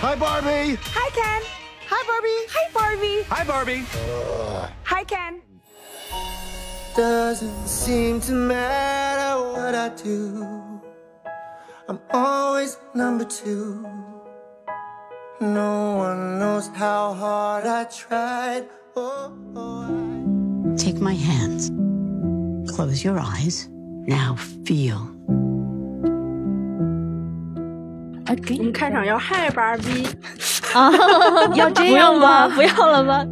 [0.00, 0.78] Hi, Barbie.
[0.94, 1.42] Hi, Ken.
[1.88, 2.42] Hi, Barbie.
[2.54, 3.22] Hi, Barbie.
[3.30, 3.84] Hi, Barbie.
[4.84, 5.42] Hi, Ken.
[6.96, 10.80] Doesn't seem to matter what I do.
[11.88, 13.84] I'm always number two.
[15.40, 18.68] No one knows how hard I tried.
[18.94, 20.76] Oh, oh, I...
[20.76, 21.72] Take my hands.
[22.72, 23.68] Close your eyes.
[24.06, 25.17] Now feel.
[28.58, 30.06] 我们开场要嗨芭比，
[30.74, 30.90] 啊，
[31.54, 32.48] 要这样吗？
[32.48, 33.24] 不不要了吗？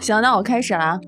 [0.00, 0.98] 行，那我开始了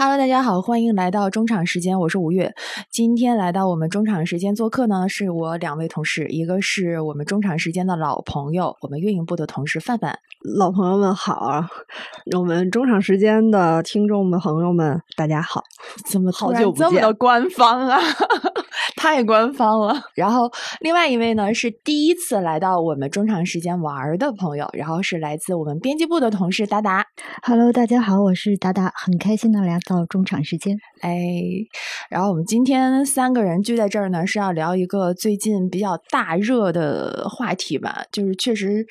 [0.00, 2.54] Hello，大家好，欢迎来到中场时间，我是吴越。
[2.88, 10.16] 今天来到我们中场时间做客呢，是我两位同事，一个是我们中场时间的老朋友，我们运营部的同事范范。
[10.56, 11.68] 老朋友们好啊！
[12.36, 15.64] 我们中场时间的听众们、朋友们，大家好，
[16.06, 17.98] 怎么好久不见这么的官方啊？
[18.94, 19.94] 太官方了。
[20.14, 27.04] 然后另外一位呢是第一次来到我们中场时间玩儿的朋友，然后是来自我们编辑部的同事达达。
[27.42, 30.76] Hello，大家好，我是达达，很开心的来到中场时间。
[31.00, 31.18] 哎，
[32.10, 38.86] 然后我们今天三个人聚在这儿呢，是要聊一个最近比较大热的话题吧，就是确实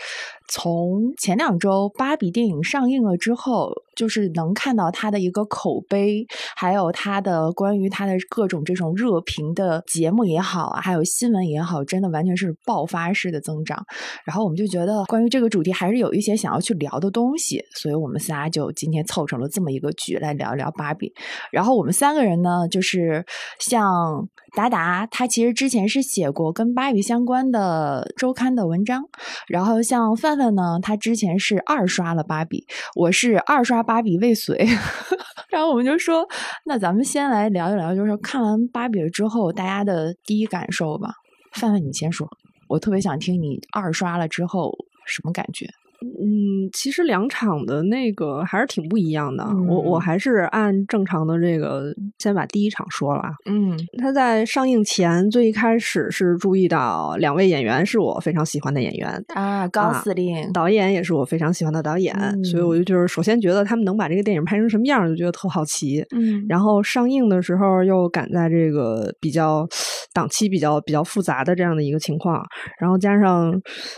[0.48, 13.86] 从前两周芭比电影上映了之后，就是能看到它的一个口碑，还有它的关于它的各种这种热评的节目也好啊，还有新闻也好，真的完全是爆发式的增长。
[14.24, 21.14] 然后我们就觉得关于这个主题还是有一些想要去聊的东西，所以我们仨就今天凑成了这么一个局来聊一聊芭比。
[21.52, 23.26] 然后我们三个人呢，就是
[23.60, 24.28] 像
[24.58, 29.04] 达达，他其实之前是写过跟芭比相关的周刊的文章，
[29.48, 34.58] 然后像范范呢，他之前是二刷了芭比，我是二刷芭比未遂，
[35.52, 36.28] 然后我们就说，
[36.66, 41.12] 那咱们先来聊一聊，就是看完芭比之后大家的第一感受吧。
[41.54, 42.28] 范范，你先说，
[42.68, 44.74] 我特别想听你二刷了之后
[45.06, 45.68] 什么感觉。
[46.02, 49.44] 嗯，其实两场的那个还是挺不一样的。
[49.50, 53.30] 嗯我我还是按正常的这个，先把第一场说了啊。
[53.50, 66.04] 嗯他在上映前最一开始是注意到两位演员是我非常喜欢的演员，啊，高司令，导演也是我非常喜欢的导演，所以嗯我就就是首先觉得他们能把这个电影拍成什么样，就觉得特好奇。
[66.16, 69.68] 嗯然后上映的时候又赶在这个比较
[70.14, 72.44] 档期比较比较复杂的这样的一个情况，
[72.80, 73.54] 然后加上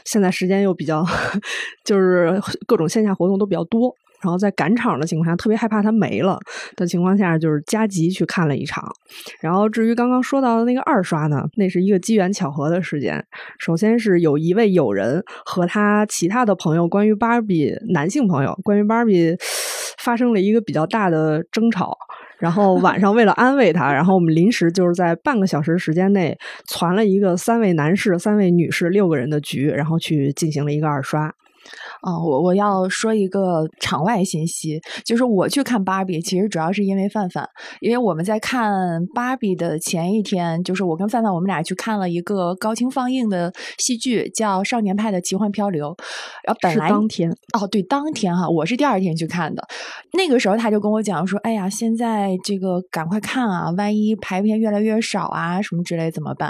[0.05, 1.05] 现在时间又比较
[1.89, 3.91] 就是各种线下活动都比较多。
[4.21, 6.37] 然后在赶场的情况下，特别害怕它没了
[6.75, 8.85] 的情况下，就是加急去看了一场。
[9.39, 13.25] 然后至于刚刚说到的那个二刷呢，那是一个机缘巧合的事件。
[13.57, 19.33] 首先是有一位友人和他其他的朋友关于芭比男性朋友关于芭比
[19.97, 21.97] 发生了一个比较大的争吵。
[22.39, 31.33] 然后晚上为了安慰他，然后我们临时就是在半个小时时间内攒了一个三位男士、三位女士六个人的局，然后去进行了一个二刷。
[32.01, 37.47] 啊、我我要说一个场外信息，就是我去看芭比，其实主要是因为范范，
[37.81, 45.87] 因为我们在看芭比的前一天，就是我跟范范我们俩去看了一个高清放映的戏剧，叫《少年派的奇幻漂流》，
[46.43, 49.67] 然后本是来当天哦，对，当天哈，我是第二天去看的。
[50.13, 56.49] 那个时候他就跟我讲说：“哎呀，现在这个赶快看啊，万一排片越来越少啊，什么之类怎么办？”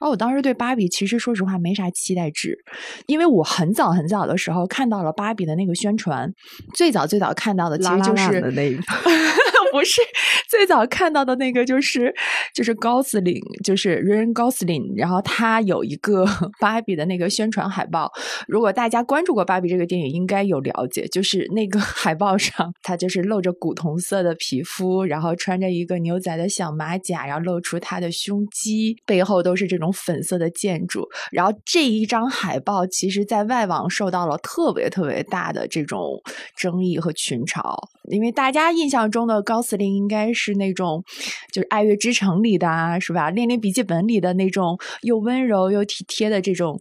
[0.00, 2.58] 然后我当时对芭比其实说实话没啥期待值，
[3.06, 6.30] 因为我很早很早的时候看到了芭比的那个宣传，
[6.74, 8.50] 最早最早看到的其实就是烂的
[9.76, 10.00] 不是
[10.48, 12.14] 最早看到的那个，就是
[12.54, 16.24] 就是高司令，就是 Ryan Gosling，然后他有一个
[16.58, 18.10] 芭比的那个宣传海报。
[18.48, 31.06] 如果大家关注过芭比这个电影，应该有了解，就是那个 海报上，他就是露着古铜色的皮肤，然后穿着一个牛仔的小马甲，然后露出他的胸肌，背后都是这种粉色的建筑。
[31.30, 36.22] 然后这一张海报，其实在外网受到了特别特别大的这种
[36.56, 37.74] 争议和群嘲，
[38.08, 41.04] 因为大家印象中的高司令应该是那种，
[41.52, 43.30] 就是《爱乐之城》里的，是吧？
[43.34, 46.80] 《恋恋笔记本》里的那种又温柔又体贴的这种，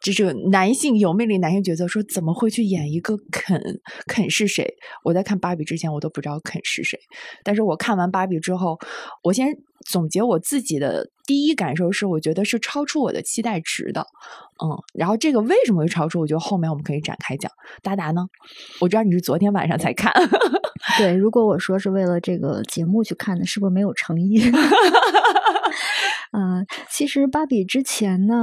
[0.00, 1.88] 这种男性有魅力男性角色。
[1.88, 3.60] 说怎么会去演一个肯？
[4.06, 4.66] 肯是谁？
[5.04, 6.98] 我在看芭比之前，我都不知道肯是谁。
[7.42, 8.78] 但是我看完芭比之后，
[9.22, 9.48] 我先
[9.86, 14.06] 总结我自己的第一感受是，我觉得是超出我的期待值的。
[14.62, 16.20] 嗯，然后这个为什么会超出？
[16.20, 17.50] 我觉得后面我们可以展开讲。
[17.82, 18.26] 达达呢？
[18.80, 20.12] 我知道你是昨天晚上才看。
[20.98, 24.40] 对，如果我说是为了这个节目去看的，是不是没有诚意？
[26.32, 28.34] 嗯、 其实芭比之前呢，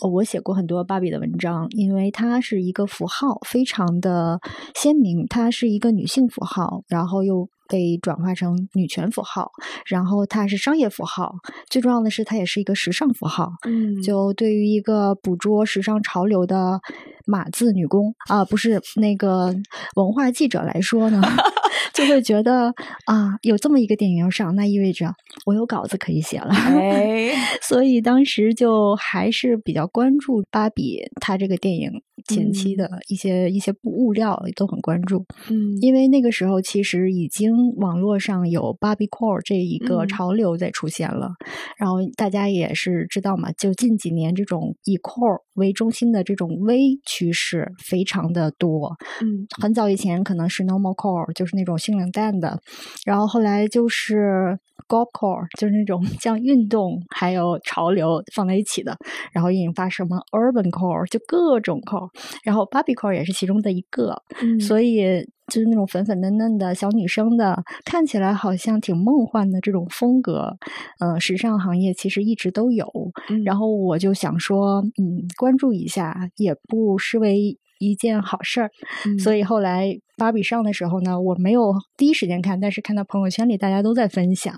[0.00, 4.40] 我写过很多芭比的文章，因为它是一个符号，非常的
[4.74, 9.52] 鲜明，它是一个女性符号，然后又被转化成女权符号，
[9.86, 11.36] 然后它是商业符号，
[11.70, 13.52] 最重要的是它也是一个时尚符号。
[13.66, 16.80] 嗯就对于一个捕捉时尚潮流的
[17.26, 19.54] 码字女工啊，不是那个
[19.94, 21.22] 文化记者来说呢，
[21.94, 22.74] 就会觉得
[23.06, 25.14] 啊，有这么一个电影要上，那意味着
[25.46, 26.52] 我有稿子可以写了。
[26.52, 27.32] 哎，
[27.62, 35.76] 所以当时就还是比较关注芭比她这个电影前期的一些、一些物料都很关注，嗯。
[35.80, 40.08] 因为那个时候其实已经网络上有芭比 core 这一个嗯。
[40.08, 41.30] 潮流在出现了，
[41.78, 49.46] 然后大家也是知道嘛，就近几年这种以 core 为中心的这种微趋势非常的多，嗯。
[49.60, 52.60] 很早以前可能是 normal core，就是那种性冷淡的，
[53.04, 54.58] 然后后来就是
[54.88, 58.96] goth core，就是那种 将运动还有潮流放在一起的，
[59.32, 62.08] 然后引发什么 urban core，就各种 core，
[62.42, 70.56] 然后 Barbie core 也是其中的一个，嗯所以就是那种粉粉嫩嫩的小女生的，看起来好像挺梦幻的这种风格，
[71.00, 72.86] 呃，时尚行业其实一直都有。
[73.28, 78.70] 嗯然后我就想说，嗯，关注一下也不失为一件好事儿。
[79.18, 84.54] 所以以后来芭比上的时候呢，我没有第一时间看，但是看到朋友圈里大家都在分享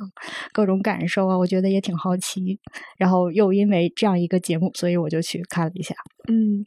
[0.52, 2.58] 各种感受啊，我觉得也挺好奇。
[2.98, 5.94] 然后又因为这样一个节目，所以我就去看了一下。
[6.28, 6.66] 嗯，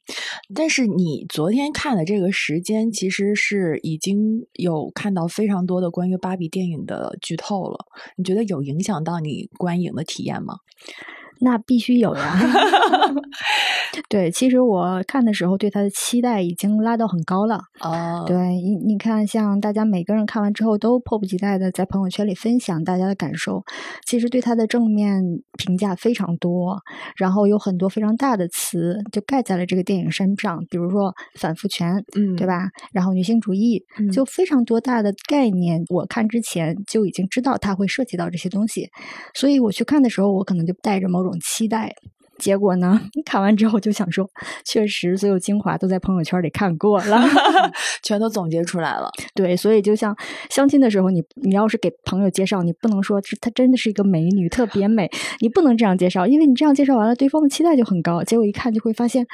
[0.53, 7.85] 但是你昨天看的这个时间，其实是已经有看到非常多的关于芭比电影的剧透了。
[8.17, 10.55] 你觉得有影响到你观影的体验吗？
[11.39, 12.37] 那必须有呀。
[14.09, 17.59] 对，其实我看的时候对他的期待已经拉到很高了。
[17.81, 23.63] 哦，对你，你看，像大家每个人看完之后都迫不及待的在朋友圈里分享大家的感受，
[24.05, 25.21] 其实对他的正面
[25.57, 26.77] 评价非常多，
[27.17, 32.45] 然后有很多非常大的词就盖在了这个电影身上，比如说反父权，嗯，对？
[32.45, 32.69] 吧？
[32.93, 38.87] 然后女性主义，嗯就非常多大的概念，我看之前就已经知道它会涉及到这些东西，
[39.33, 41.93] 所以我去看的时候，我可能就带着某种期待。
[42.37, 44.29] 结果呢， 看完之后就想说，
[44.65, 47.17] 确实所有精华都在朋友圈里看过了。
[48.03, 49.09] 全都总结出来了。
[49.33, 50.13] 对，所以就像
[50.49, 59.25] 相亲的时候，你你要是给朋友介绍，你不能说是她真的是一个美女，特别美，你不能这样介绍，因为你这样介绍完了，对方的期待就很高，结果一看就会发现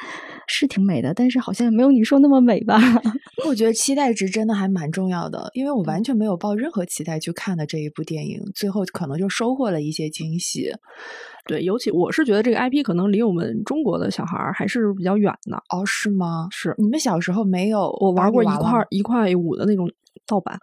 [0.46, 2.80] 是挺美的，但是好像也没有你说那么美吧。
[3.48, 10.70] 我觉得期待值真的还蛮重要的，因为我完全没有抱任何期待去看的这一部电影，最后可能就收获了一些惊喜。
[11.44, 15.56] 对，尤其我是觉得这个 IP 可能离我们中国的小孩儿还是比较远的。
[15.70, 16.48] 哦，是吗？
[16.50, 19.90] 是你们小时候没有我玩过一块一块五的那种
[20.26, 20.58] 盗版，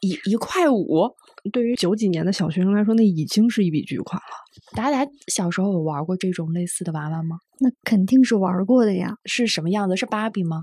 [0.00, 1.10] 一一块五。
[1.52, 4.51] 对于九几年的小学生来说，那已经是一笔巨款了。
[4.74, 7.38] 达达小时候有玩过这种类似的娃娃吗？
[7.60, 9.14] 那肯定是玩过的呀。
[9.24, 9.96] 是什么样子？
[9.96, 10.62] 是芭比吗？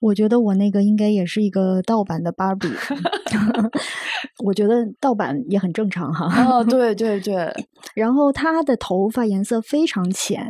[0.00, 2.66] 我觉得我那个应该也是一个盗版的芭比
[4.42, 6.44] 我觉得盗版也很正常哈。
[6.46, 7.52] 哦， 对对对，
[7.94, 10.42] 然后她的头发颜色非常浅，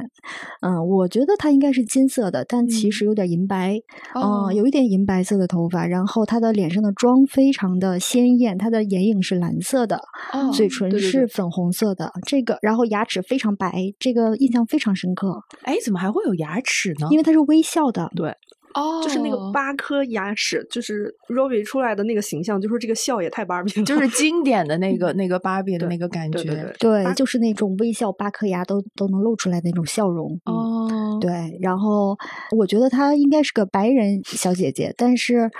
[0.63, 3.77] 嗯，我觉得她应该是金色的，但其嗯实有点银白，
[4.15, 5.85] 哦嗯，有一点银白色的头发。
[5.87, 9.97] 然后她的脸上的妆非常的鲜艳，她的眼影是蓝色的，
[10.33, 17.09] 哦嘴唇是粉红色的，这个，然后牙齿非常白，这个印象非常深刻，哎，怎么还会有牙齿呢？
[17.11, 18.11] 因为她是微笑的。
[18.15, 18.31] 对，
[18.75, 23.85] 哦，就是那个八颗牙齿，就是 Robbie 出来的那个形象，就是这个笑也太芭比了。
[23.85, 26.43] 就是经典的那个那个芭比的那个感觉。
[26.45, 30.39] 对对对对，就是那种微笑，八颗牙都都能露出来的那种笑容。
[30.45, 32.17] 嗯哦，对，然后
[32.57, 35.51] 我觉得她应该是个白人小姐姐，但是，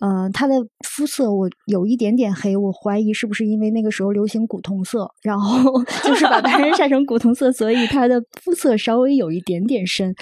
[0.00, 0.54] 嗯、她的
[0.86, 5.72] 肤色我有一点点黑，我怀疑是不是因为那个时候流行古铜色，然后
[6.04, 10.14] 就是把白人晒成古铜色，所以她的肤色稍微有一点点深。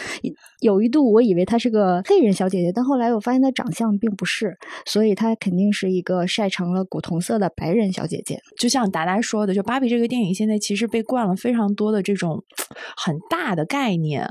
[0.60, 8.38] 有一度我以为她是个黑人小姐姐，但后来我发现她长相并不是，所以她肯定是一个晒成了古铜色的白人小姐姐。
[8.56, 12.44] 就像达达说的，就芭比这个电影现在其实被灌了非常多的这种
[12.96, 14.28] 很大的概念，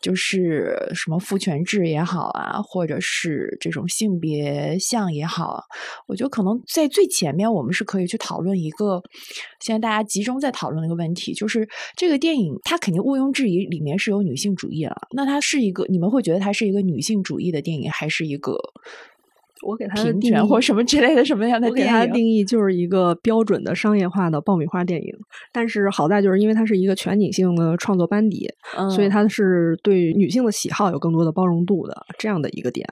[0.00, 5.64] 就是什么父权制也好啊，或者是这种性别像也好，
[6.06, 9.02] 我觉得可能在最前面我们是可以去讨论一个
[9.60, 18.56] 现在大家集中在讨论的一个问题，就是这个电影它肯定毋庸置疑里面是有女性主义了，那它是一个你们会觉得它是一个女性主义的电影，还是一个
[19.66, 21.92] 我给它的定义或什么之类的什么样的我给电影？
[21.92, 25.12] 它的定义就是一个标准的商业化的爆米花电影，
[25.52, 28.48] 但是好在就是因为它是一个全女性的创作班底，
[28.94, 32.86] 所以嗯它是对女性的喜好有更多的包容度的这样的一个点。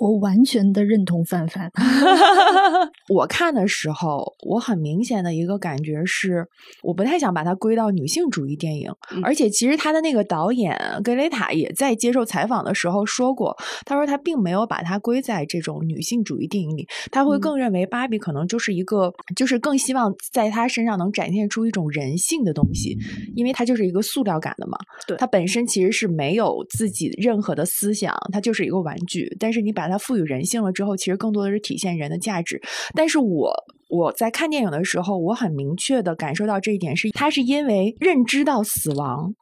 [0.00, 1.70] 我完全的认同范范。
[3.12, 6.46] 我看的时候，我很明显的一个感觉是，
[6.82, 8.90] 我不太想把它归到女性主义电影。
[9.12, 13.54] 嗯而且，其实他的那个导演格雷塔也在接受采访的时候说过，
[13.84, 22.96] 他说他并没有把它归在这种女性主义电影里，他会嗯更认为芭比可能就是一个，就是更希望在他身上能展现出一种人性的东西，
[23.34, 24.78] 因为它就是一个塑料感的嘛。
[25.06, 29.36] 对它本身其实是没有自己任何的思想，它就是一个玩具。
[29.38, 32.62] 但是你把它赋予人性了之后，其实更多的是体现人的价值。
[32.94, 33.52] 但是我
[33.88, 39.34] 我在看电影的时候，我很明确的感受到这一点是，他是因为认知到死亡，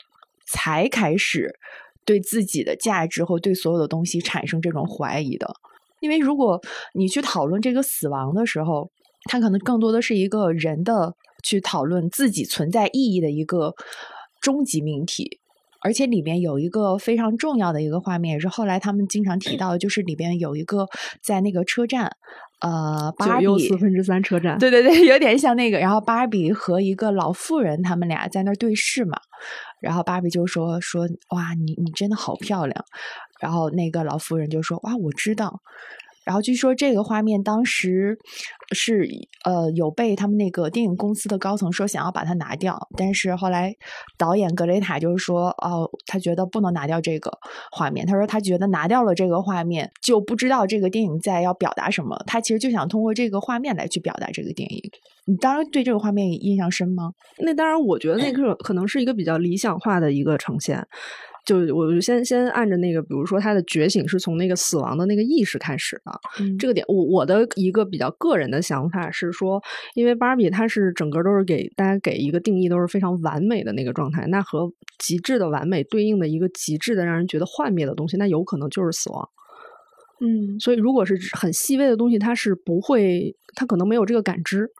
[0.46, 1.54] 才开始
[2.04, 5.46] 对自己的价值或对所有的东西产生这种怀疑的。
[6.00, 6.60] 因为如果
[6.94, 8.90] 你去讨论这个死亡的时候，
[9.28, 11.12] 它可能更多的是一个人的
[11.42, 13.74] 去讨论自己存在意义的一个
[14.40, 15.40] 终极命题。
[15.80, 20.86] 而且里面有一个非常重要的一个画面，也是后来他们经常提到，就是里边有一个
[21.22, 22.10] 在那个车站，
[22.60, 25.78] 呃，芭九又比四分之三车站，对对对，有点像那个。
[25.78, 29.18] 然后芭比和一个老妇人，他们俩在那儿对视嘛。
[29.80, 32.84] 然后芭比就说说哇，你你真的好漂亮。
[33.40, 35.60] 然后那个老妇人就说哇，我知道。
[36.28, 38.18] 然后据说这个画面当时
[38.74, 39.08] 是
[39.46, 43.74] 呃有被他们那个电影公司的高层说想要把它拿掉，但是后来
[44.18, 47.32] 导演格雷塔就是说哦，他觉得不能拿掉这个
[47.72, 48.06] 画面。
[48.06, 52.14] 他说他觉得拿掉了这个画面，就不知道这个电影在要表达什么。
[52.26, 54.82] 他其实就想通过这个画面来去表达这个电影。
[55.24, 57.10] 你当然对这个画面印象深吗？
[57.38, 60.86] 那当然，我觉得那个可能是一个比较理想化的一个呈现。
[61.48, 66.12] 就我就先先按着那个，比如说他的觉醒是从那个死亡的那个意识开始的。
[66.38, 69.58] 嗯这个点，我我的一个比较个人的想法是说，
[69.94, 79.26] 因为芭比它是整个都是给大家给一个定义都是非常完美的那个状态，那和极致的完美对应的一个极致的让人觉得幻灭的东西，那有可能就是死亡。
[80.20, 84.70] 嗯所以如果是很细微的东西，它是不会，它可能没有这个感知。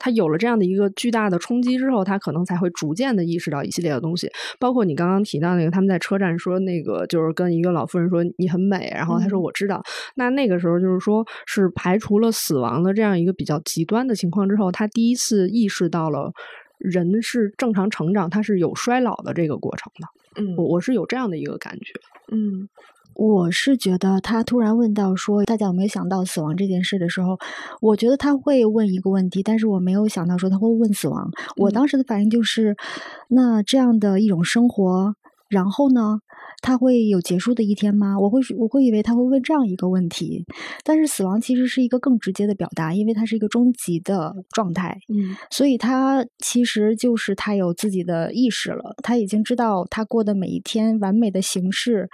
[0.00, 4.28] 他有了这样的一个巨大的冲击之后，他可能才会逐渐的意识到一系列的东西，
[4.58, 9.42] 包括你刚刚提到那个，他们在车站说那个就是跟一个老妇人说你很美，然后他说嗯。
[9.42, 9.82] 我知道，
[10.16, 16.32] 那那个时候就是说是排除了死亡的这样一个比较极端的情况之后，他第一次意识到了
[16.78, 20.42] 人是正常成长，他是有衰老的这个过程的。
[20.42, 20.56] 嗯。
[20.56, 21.92] 我我是有这样的一个感觉。
[22.32, 22.68] 嗯
[23.20, 27.38] 我是觉得他突然问到说大家有没有想到死亡这件事的时候，
[27.82, 31.30] 我觉得他会问一个问题，但是我没有想到说他会问死亡。
[31.58, 32.74] 我嗯当时的反应就是，
[33.28, 35.14] 那这样的一种生活，
[35.50, 36.20] 然后呢，
[36.60, 38.18] 他会有结束的一天吗？
[38.18, 40.44] 我会我会以为他会问这样一个问题，
[40.84, 44.98] 但是死亡其实是一个更直接的表达，因为它是一个终极的状态。
[45.08, 52.08] 嗯所以他其实就是他有自己的意识了，他已经知道他过的每一天完美的形式，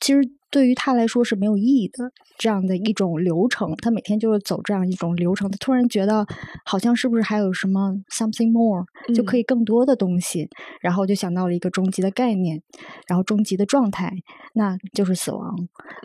[0.00, 2.10] 其实对于他来说是没有意义的。
[2.38, 6.24] 这样的一种流程，他每天就是走这样一种流程，他突然觉得
[6.64, 8.82] 好像是不是还有什么 something more，
[9.14, 10.48] 就可嗯以更多的东西，
[10.80, 12.62] 然后就想到了一个终极的概念，
[13.06, 14.12] 然后终极的状态，
[14.54, 15.56] 那就是死亡。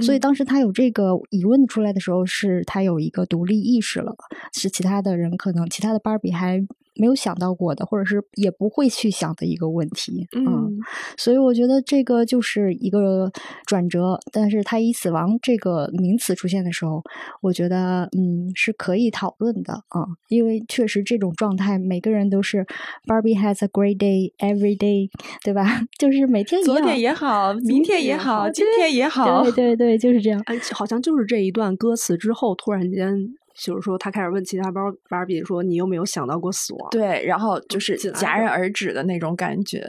[0.01, 4.15] 所以嗯当时他有这个疑问出来的时候，是他有一个独立意识了，
[4.53, 6.59] 是其他的人可能其他的芭比还
[6.95, 10.27] 没有想到过的，或者是也不会去想的一个问题。
[10.35, 10.79] 嗯
[11.17, 13.31] 所以我觉得这个就是一个
[13.65, 14.19] 转折。
[14.31, 17.01] 但是他以死亡这个名词出现的时候，
[17.41, 22.65] 我觉得嗯是可以讨论的啊、因为确实这种状态，每个人都是
[23.05, 25.09] Barbie has a great day every day，
[25.43, 25.81] 对吧？
[25.97, 26.75] 就是每天一样。
[26.75, 29.43] 昨天也好，明天也好，今天也好。
[29.43, 30.41] 对对对，就是这样。
[30.45, 33.15] 哎，好像就是这一段歌词之后，突然间
[33.57, 39.79] 就是说，他开始问其他包芭比说：“你有没有想到过死亡？”对，然后就是戛然而止的那种感觉。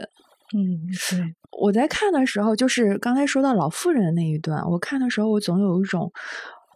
[0.55, 1.35] 嗯，对。
[1.59, 6.09] 我在看的时候，就是刚才说到老妇人的那一段，我看的时候，我总有一种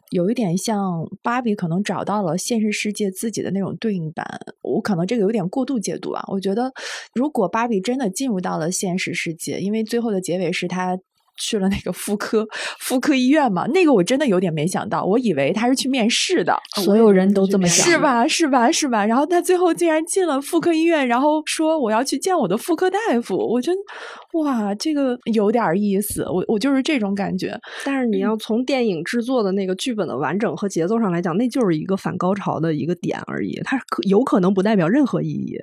[0.10, 4.26] 有一点像芭比可能找到了现实世界自己的那种对应版。
[4.62, 6.22] 我可能这个有点过度解读啊。
[6.28, 6.72] 我觉得，
[7.14, 10.98] 如果芭比真的进入到了现实世界，因为最后的结尾是她。
[11.38, 12.46] 去了那个妇科
[12.80, 17.98] 妇科医院嘛，那个我真的有点没想到，我以为他是去面试的，所有人都这么想，是？
[17.98, 18.28] 吧？
[18.28, 18.72] 是吧？
[18.72, 19.06] 是吧？
[19.06, 23.36] 然后他最后竟然进了妇科医院，然后说我要去见我的妇科大夫。
[23.36, 26.24] 我觉得，哇，这个有点意思。
[26.24, 27.58] 我我就是这种感觉。
[27.84, 35.58] 但是你要从电影制作的那个剧本的完整和节奏上来讲，那就是一个反高潮的一个点而已，它可有可能不代表任何意义。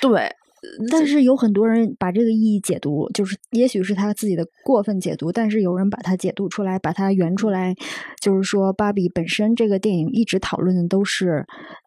[0.00, 0.30] 对，
[0.90, 7.74] 但是有很多人把这个意义解读，就是也许是他自己的过分解读，但是有人把它解读出来，把它圆出来，
[8.20, 11.44] 就是说芭比本身这个电影一直讨论的都是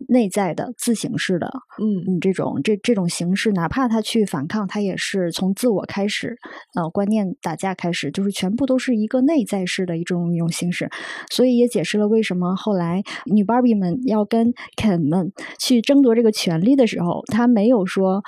[0.07, 6.37] 内在的、自省式的，嗯嗯，这种这这种形式，哪怕他去反抗，他也是从自我开始，
[6.75, 10.89] 呃，观念打架开始，就是全部都是一个内在式的一种一种形式，
[11.31, 18.23] 所以也解释了为什么后来女芭比们要跟肯们去争夺这个权利的时候，他没有说。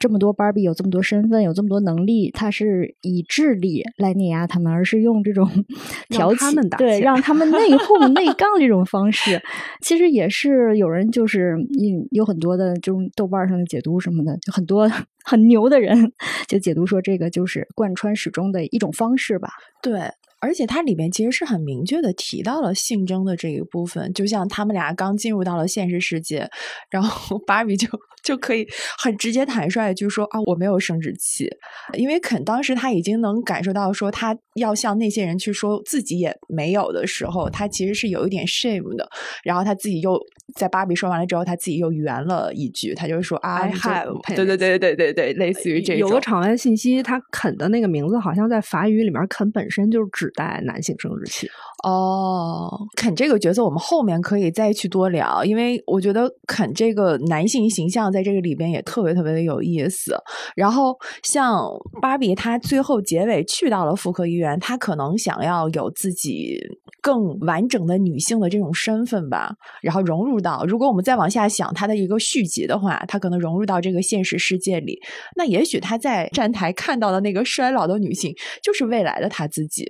[0.00, 5.48] 这么多芭比有这么多身份，有这么多能力，他是以智力来碾压他们，而是用这种
[6.08, 9.40] 挑起他们打对，让他们内 讧、内杠这种方式，
[9.82, 14.90] 其实也是有人就是嗯有很多的这种豆瓣上的解读什么的，就很多
[15.22, 16.10] 很牛的人
[16.48, 19.50] 就解读说这个就是贯穿始终的一种方式吧。
[19.82, 20.00] 对，
[20.40, 26.48] 而且它里面其实是很明确的提到了性征的这一部分，就像他们俩刚进入到了现实世界，
[26.90, 27.88] 然后芭比就
[28.22, 28.66] 就可以
[28.98, 31.48] 很直接坦率就说啊，我没有生殖器，
[31.94, 39.08] 因为肯当时他已经能感受到说他要向那些人去说自己也没有的时候，他其实是有一点 shame 的，
[39.44, 40.20] 然后他自己又
[40.54, 51.48] 在芭比说完了之后，他自己又圆了一句，他就说啊 I have 对对对对对对，类似于这种有个场外信息，他肯的那个名字好像在法语里面，肯本身就是指代男性生殖器。
[51.82, 60.14] 哦，肯这个角色我们后面可以再去多聊，因为我觉得肯这个男性形象在这个里边也特别特别的有意思。
[60.54, 61.66] 然后像
[62.02, 66.58] 芭比，她最后结尾去到了妇科医院，他可能想要有自己
[67.00, 74.98] 更完整的女性的这种身份吧，然后融入到，如果我们再往下想她的一个续集的话，她可能融入到这个现实世界里，
[75.36, 79.84] 那也许他在站台看到的那个衰老的女性，就是未来的她自己。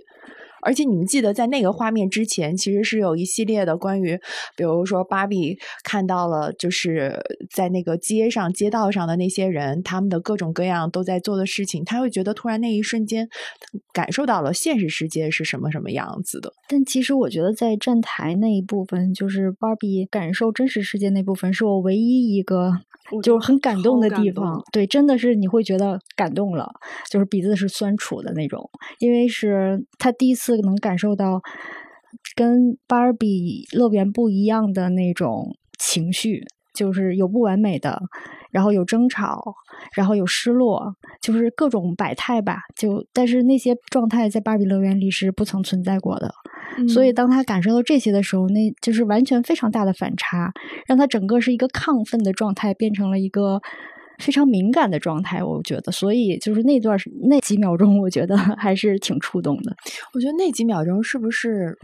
[0.62, 4.18] 而且你们记得，在那个画面之前，其实是有一系列的关于，
[4.56, 7.18] 比如说芭比看到了，就是
[7.50, 13.28] 在那个街上、街道上的那些人，他们的各种各样都在做的事情，他会觉得突然那一瞬间
[13.92, 16.52] 感受到了现实世界是什么什么样子的。
[16.68, 22.72] 但其实我觉得在站台那一部分，就是芭比感受真实世界那部分，是我唯一一个
[23.22, 24.62] 就是很感动的地方。
[24.72, 26.70] 对，真的是你会觉得感动了，
[27.10, 31.40] 就是鼻子是酸楚的那种，因为是他第一次能感受到
[32.34, 38.02] 跟芭比乐园不一样的那种情绪，就是有不完美的。
[38.52, 39.54] 然后有争吵，
[39.94, 42.58] 然后有失落，就是各种百态吧。
[42.74, 46.34] 就但是那些状态在芭比乐园里是不曾存在过的。
[46.88, 50.52] 所以当他感受到这些的时候，那就是完全非常大的反差，
[50.88, 53.60] 让他整个是一个亢奋的状态变成了一个
[54.20, 55.42] 非常敏感的状态。
[55.42, 59.74] 我觉得，所以就是那段那几秒钟，我觉得还是挺触动的。
[60.12, 61.76] 我觉得那几秒钟是不是？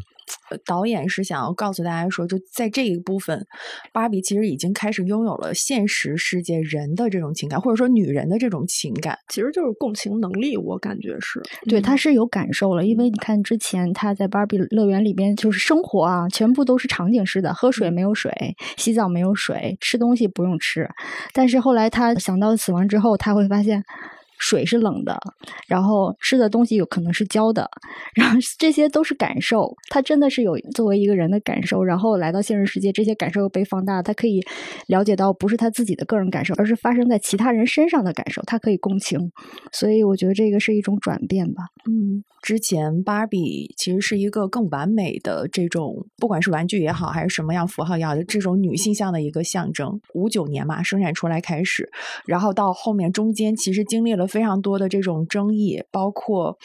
[0.51, 3.47] 呃导演是想要告诉大家说，就在这一部分，
[3.93, 9.19] 芭比其实已经开始拥有了现实世界人的这种情感，或者说女人的这种情感。
[9.29, 18.33] 其实就是共情能力，我感觉是对，他是有感受了，因为你看之前他在芭比乐园里边就是生活啊，全部都是场景式的，喝水没有水，
[18.77, 20.89] 洗澡没有水，吃东西不用吃。
[21.33, 23.85] 但是后来他想到死亡之后，他会发现。
[24.39, 25.19] 水是冷的，
[25.67, 27.69] 然后吃的东西有可能是焦的，
[28.15, 29.75] 然后这些都是感受。
[29.89, 34.41] 他真的是有作为一个人的感受，然后来到现实世界，这些感受又被放大，他可以
[34.87, 39.33] 了解到不是他自己的个人感受，而是发生在其他人身上的感受，他可以共情。
[39.73, 41.65] 所以我觉得这个是一种转变吧。
[41.89, 50.01] 嗯，之前芭比其实是一个更完美的这种，不管是玩具也好，还是什么样符号也好，这种女性向的一个象征。
[50.15, 51.89] 五九年嘛，生产出来开始，
[52.27, 56.59] 然后到后面中间其实经历了非常多的这种争议，包括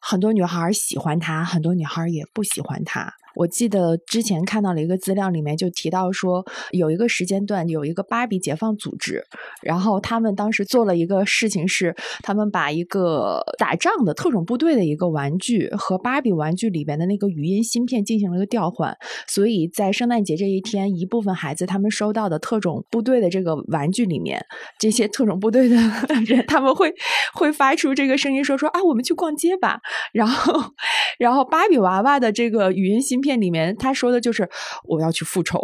[0.00, 3.14] 很多女孩喜欢他，很多女孩也不喜欢他。
[3.36, 9.24] 我记得之前看到了一个资料，里面就提到说，有一个时间段有一个芭比解放组织，
[9.62, 24.44] 然后他们当时做了一个事情是，他们把一个打仗的特种部队的一个玩具和芭比玩具里边的那个语音芯片进行了一个调换，所以在圣诞节这一天，一部分孩子他们收到的特种部队的这个玩具里面，
[24.78, 25.76] 这些特种部队的
[26.26, 26.94] 人他们会
[27.34, 29.80] 会发出这个声音说说啊，我们去逛街吧，
[30.12, 30.72] 然后
[31.18, 34.46] 然后芭比娃娃的这个语音芯片里面，他说的就是
[34.86, 35.58] 我要去复仇，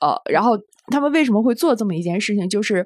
[0.00, 2.48] 呃，然后他们为什么会做这么一件事情？
[2.48, 2.84] 就是，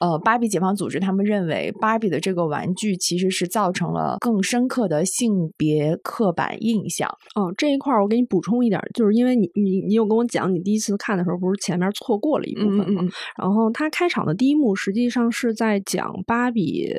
[0.00, 7.08] 呃，芭比解放组织他们认为芭比的这个玩具其实是造成了更深刻的性别刻板印象。
[7.34, 12.84] 哦，这一块儿我给你补充一点儿，就是因为你你你有跟我讲，你第一次看的时候不是前面错过了一部分嘛？
[12.86, 16.92] 嗯嗯嗯然后他开场的第一幕实际上是在讲芭比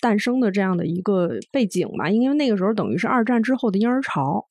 [0.00, 4.46] 诞生的这样的一个背景吧，因为那个时候等于是二战之后的婴儿潮。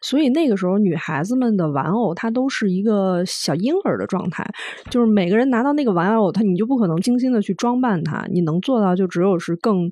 [0.00, 4.46] 所以那个时候女孩子们的玩偶它都是一个小婴儿的状态，
[4.90, 9.90] 就是每个人拿到那个玩偶，它你就不可能精心的去装扮它，你能做到就只有是更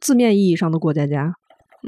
[0.00, 1.34] 字面意义上的过家家。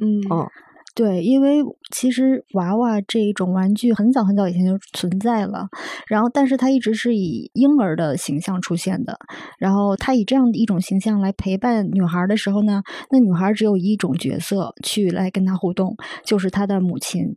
[0.01, 0.49] 嗯哦，
[0.95, 1.63] 对，因为
[1.93, 5.69] 其实娃娃这一种玩具很早很早以前就存在了，
[6.09, 9.17] 然后但是它一直是以婴儿的形象出现的，
[9.59, 17.37] 然后它以这样的一种形象来陪伴女孩的时候呢，那女孩只有一种角色去来跟她互动，就是她的母亲，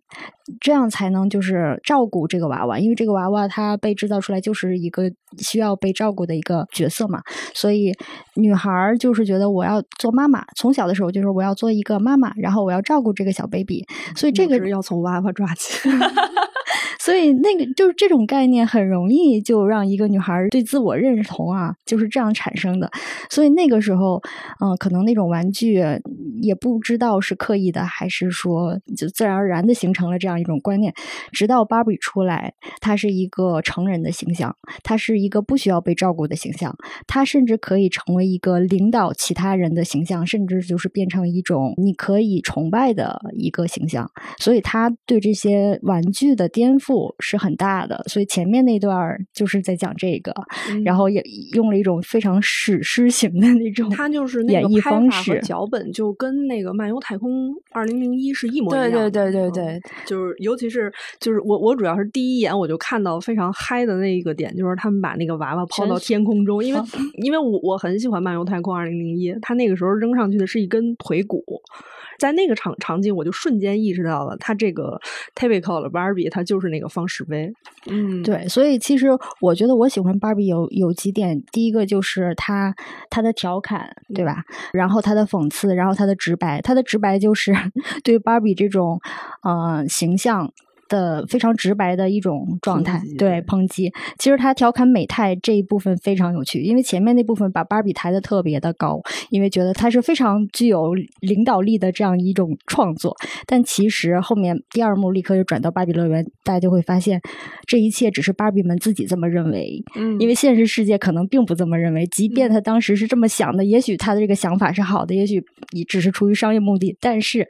[0.61, 7.21] 这样才能就是照顾这个娃娃，因为这个娃娃它被制造出来就是一个需要被照顾的一个角色嘛，
[7.53, 7.91] 所以
[8.35, 15.89] 女孩就是觉得我要做妈妈，从小的时候就是我要做一个妈妈，然后我要照顾这个小 baby，所以这个是要从娃娃抓起。
[17.05, 22.89] 所以那个就是这种概念很容易就让一个女孩对自我认同啊，就是这样产生的。
[23.29, 24.19] 所以那个时候，
[24.59, 25.83] 嗯、可能那种玩具
[26.41, 30.91] 也不知道是刻意的，还是说就自然而然的形成了这样一种观念。
[31.31, 44.09] 直到芭比出来，她是一个成人的形象，她是一个不需要被照顾的形象，她甚至可以成为一个领导其他人的形象，甚至就是变成一种你可以崇拜的一个形象。
[44.39, 48.03] 所以他对这些玩具的颠覆是很大的。
[48.07, 50.33] 所以前面那段就是在讲这个，
[50.83, 51.21] 然后也
[51.53, 55.39] 用了一种非常史诗型的那种它就是那绎拍法和方式。
[55.41, 59.11] 脚本就跟那个《漫游太空二零零一》是一模一样的。
[59.11, 66.81] 对对对对嗯对，就是尤其是就是我我主要是第一眼我就看到非常嗨的那一个点，就是他们把那个娃娃抛到天空中，因为、
[67.23, 71.43] 因为我我很喜欢《漫游太空二零零一》，他那个时候扔上去的是一根腿骨。
[72.19, 74.99] 在那个场场景，我就瞬间意识到了，他这个
[75.35, 77.51] typical 的 Barbie，他就是那个方石碑。
[77.87, 79.07] 嗯，对，所以其实
[79.41, 82.73] 我觉得我喜欢 Barbie 有有几点，第一个就是他
[83.09, 84.43] 他的调侃，对吧？
[84.73, 87.53] 然后他的讽刺，然后他的直白，他的直白就是
[88.03, 88.99] 对 Barbie 这种
[89.43, 90.51] 呃形象。
[90.87, 93.91] 的非常直白的一种状态抨，对抨击。
[94.17, 103.15] 其实他调侃美泰这一部分非常有趣，因为前面那部分把芭比抬得特别的高，因为觉得他是非常具有领导力的这样一种创作。
[103.45, 107.19] 但其实后面第二幕立刻就转到芭比乐园，大家就会发现，
[107.65, 112.05] 这一切只是芭比们自己这么认为，嗯，因为现实世界可能并不这么认为。
[112.07, 117.47] 即便他当时是这么想的，也许他的这个想法是好的，也许也只是出于商业目的，但是。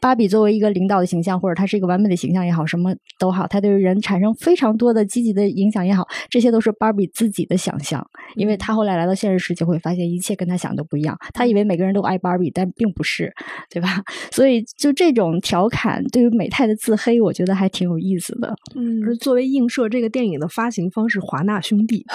[0.00, 8.04] 芭比作为一个领导的形象，或者她是一个完美的形象也好，什么都好，她对人产生非常多的积极的影响也好，这些都是芭比自己的想象。
[8.34, 11.16] 因为她后来来到现实世界，会发现一切跟她想的不一样。
[11.34, 13.32] 她以为每个人都爱芭比，但并不是，
[13.68, 14.02] 对吧？
[14.32, 18.54] 所以就这种调侃对于美泰的自黑，我觉得还挺有意思的。
[18.74, 22.04] 嗯而作为映射这个电影的发行方是华纳兄弟。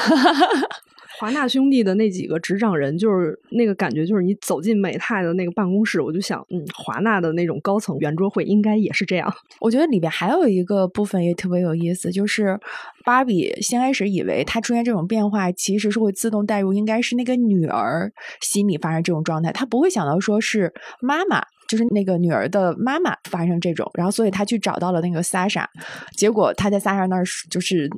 [1.17, 9.33] 华纳兄弟的那几个执掌人，就是那个感觉，就是你走进美泰的那个办公室，我就想，嗯，华纳的那种高层圆桌会应该也是这样。
[9.59, 12.59] 我觉得里边还有一个部分也特别有意思，就是
[13.03, 21.41] 芭比先开始以为她出现这种变化，其实是会自动带入应该是那个女儿心里发生这种状态，她不会想到说是妈妈。
[21.67, 25.69] 就是那个女儿的妈妈发生这种，然后所以她去找到了那个萨莎，
[26.15, 27.89] 结果他在萨莎那儿就是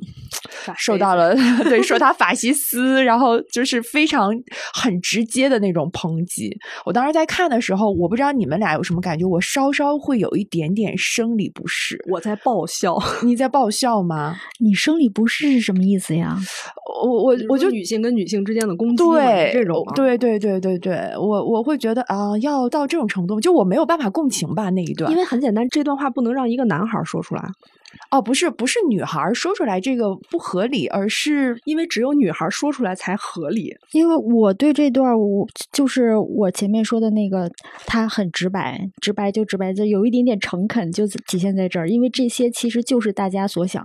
[0.76, 4.30] 受到了 对说他法西斯，然后就是非常
[4.74, 6.50] 很直接的那种抨击。
[6.84, 12.02] 我当时在看的时候，我不知道你们俩有什么感觉，我稍稍会有一点点生理不适。
[12.10, 14.36] 我在爆笑， 你在爆笑吗？
[14.60, 16.36] 你生理不适是什么意思呀？
[17.02, 25.16] 我我我就女性跟女性之间的攻击嘛，对这种吗，对对对对对，我我会觉得啊、要到这种程度，就我没有办法共情吧那一段因。
[25.16, 27.42] 为很简单，这段话不能让一个男孩说出来，
[28.10, 33.74] 哦，不是不是女孩说出来这个不合理，而是因为只有女孩说出来才合理。
[33.92, 37.50] 因为我对这段我就是我前面说的那个，
[37.86, 41.88] 他很直白，直白就直白，就有一点点诚恳，就体现在这儿。
[41.88, 43.84] 因为这些其实就是大家所想。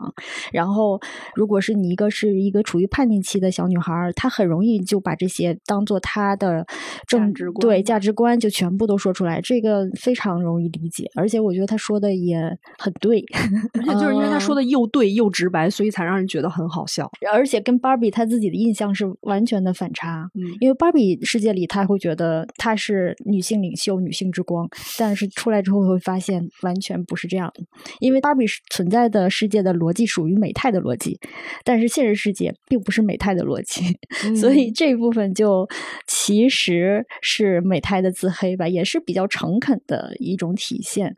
[0.51, 0.99] 然后，
[1.35, 6.65] 如果是你一个是一个处于叛逆期的小女孩，她很容易就把这些当做她的
[7.07, 11.09] 政值观对价值观就全部都说出来，这个非常容易理解。
[11.15, 12.37] 而且我觉得她说的也
[12.77, 13.23] 很对。
[14.03, 17.09] 就是因为他说的又对又直白，所以才让人觉得很好笑。
[17.31, 20.29] 而且跟芭比他自己的印象是完全的反差。
[20.35, 27.63] 嗯因为芭比世界里，他会觉得她是女性领袖、女性之光，但是出来之后会发现完全不是这样的。
[27.99, 31.19] 因为芭比是存在的世界的逻辑属于美泰的逻辑，
[31.63, 33.97] 但是现实世界并不是美泰的逻辑，
[34.35, 35.67] 所以这一部分就
[36.07, 41.15] 其实是美泰的自黑吧，也是比较诚恳的一种体现。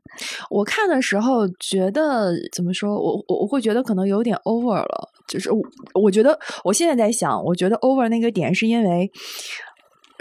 [0.50, 5.62] 我看的时候觉得怎么么说，我我我会觉得可能有点 over 了，就是我
[5.94, 9.12] 我觉得我现在在想，我觉得 over 那个点是因为。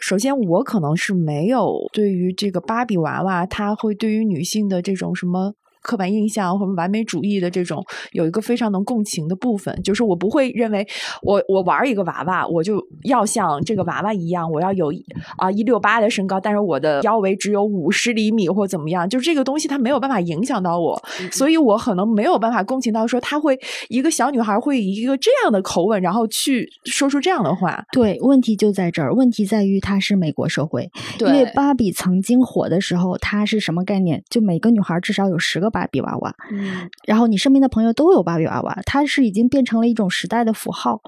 [0.01, 5.55] 首先，我可能是没有对于这个芭比娃娃，它会对于女性的这种什么
[5.85, 10.85] 刻板印象或者完美主义的这种有一个非常能共情的部分，就是我不会认为
[11.23, 14.93] 我我玩一个娃娃，我就要像这个娃娃一样，我要有
[15.37, 27.85] 啊一六八的身高，但是我的腰围只有五十厘米或怎么样，就这个东西它没有办法影响到我，所以我可能没有办法共情到说他会一个小女孩会以一个这样的口吻，然后去说出这样的话。
[27.93, 34.23] 对，问题就在这儿，问题在于它是美国社会，因为芭比曾经火的时候，它是什么概念？
[34.31, 41.03] 就每个女孩至少有十个芭比娃娃，嗯，然后你身边的朋友都有芭比娃娃，它是已经变成了一种时代的符号。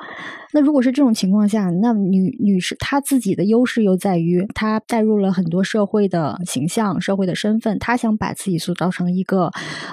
[0.52, 9.50] 那如果是这种情况下，那女女士她自己的优势又在于她带入了很多社会的形象、社会的身份，她想把自己塑造成一个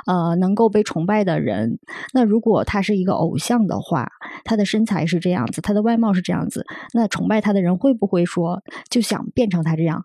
[0.07, 1.79] 呃能够被崇拜的人。
[2.13, 4.09] 那如果她是一个偶像的话，
[4.43, 10.03] 她的身材是这样子，她的外貌是这样子，那崇拜她的人会不会说就想变成她这样？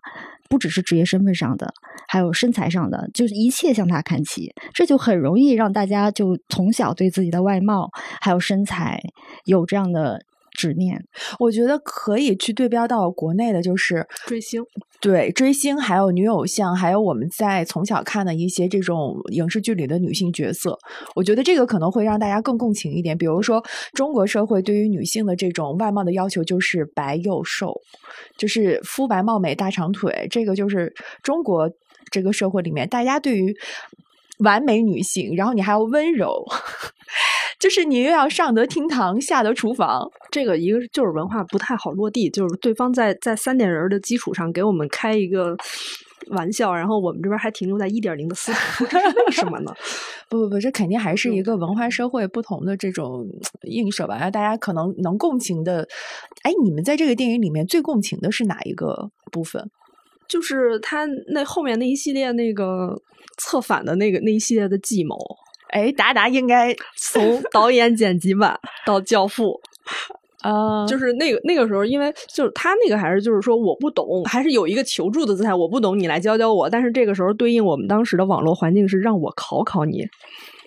[0.49, 1.71] 不只是职业身份上的，
[2.07, 8.99] 还有身材上的，就是一切向他看齐，这就很容易让大家就从小对自己的外貌还有身材
[9.45, 10.19] 有这样的
[10.59, 11.01] 执念。
[11.39, 14.61] 我觉得可以去对标到国内的，就是追星，
[14.99, 20.77] 对追星，还有女偶像，还有我们在从小看的一些这种影视剧里的女性角色。
[21.15, 23.17] 我觉得这个可能会让大家更共情一点。
[23.17, 27.73] 比如说，中国社会对于女性的这种外貌的要求就是白又瘦，
[28.37, 30.27] 就是肤白貌美、大长腿。
[30.29, 30.93] 这个就是
[31.23, 31.71] 中国
[32.11, 33.55] 这个社会里面大家对于
[34.39, 36.45] 完美女性，然后你还要温柔。
[37.59, 45.57] 就是你又要上得厅堂，下得厨房，这个一个就是文化不太好落地，就是对方在在三点人的基础上给我们开一个
[46.29, 49.73] 玩笑，然后我们这边还停留在一点零的思考，这是为什么呢？
[50.29, 53.27] 不不不，这肯定还是一个文化社会不同的这种
[53.63, 54.15] 映射吧。
[54.15, 55.85] 然后大家可能能共情的，
[56.43, 59.69] 哎，你们在这个电影里面最共情的是哪一个部分？
[60.29, 63.01] 就是他那后面那一系列那个
[63.37, 65.17] 策反的那个那一系列的计谋。
[65.69, 69.59] 哎，达达应该 从导演剪辑版到教父，
[70.41, 76.69] 啊，就是那个那个时候，因为就是他那个还是就是说我不懂，还是有一个求助的姿态，我不懂，你来教教我。
[76.69, 80.05] 但是这个时候对应我们当时的网络环境是让我考考你。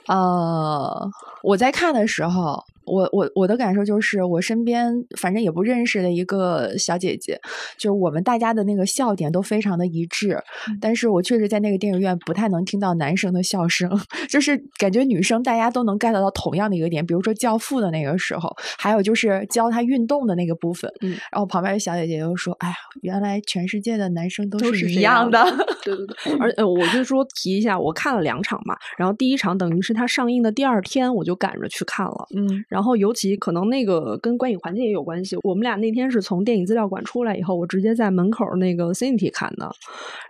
[0.08, 1.08] 呃，
[1.42, 7.40] 我在看的时候，我我我的感受就是，我身边反正也不认识的一个小姐姐，
[7.78, 10.38] 就是我们大家的那个笑点都非常的一致，
[10.80, 13.90] 但是我确实在那个电影院不太能听到男生的笑声，
[14.28, 25.42] 就是感觉女生大家都能 get 到同样的一个点，比如说教父的那个时候，还有就是教他运动的那个部分，嗯，然后旁边的小姐姐就说：“哎呀，原来全世界的男生都都是一这样的。
[25.82, 32.26] 对对对，而呃，我就说提一下，我看了两场嘛，然后第一场等于是他上映的第二天，我就赶着去看了。
[32.34, 35.36] 嗯然后然后尤其可能那个跟观影环境也有关系。
[35.44, 39.70] 我们俩那天是从电影资料馆出来以后，我直接在门口那个 Cinity 看的。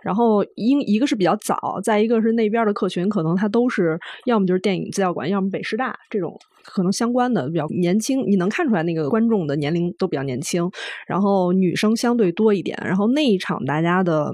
[0.03, 10.69] 然后一一个是比较早，再一个是那边的客群可能他都是要么就是电影资料馆，要么北师大这种可能相关的比较年轻，你能看出来那个观众的年龄都比较年轻，
[11.07, 12.77] 然后女生相对多一点。
[12.83, 14.33] 然后那一场大家的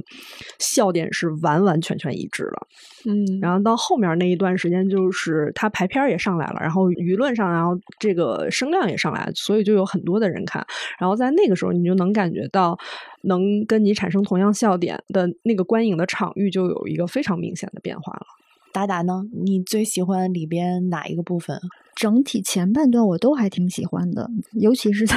[0.59, 2.67] 笑点是完完全全一致的。
[3.09, 10.65] 嗯，然后到后面那一段时间，就是他排片也上来了，然后舆论上，然后这个声量也上来，所以就有很多的人看。
[10.99, 12.77] 然后在那个时候，你就能感觉到，
[13.23, 18.25] 能跟你产生同样笑点的那个观影的场域就有一个非常明显的变化了。
[18.71, 19.23] 达达呢？
[19.43, 21.57] 你最喜欢里边哪一个部分？
[21.99, 25.15] 整体前半段我都还挺喜欢的，尤其是在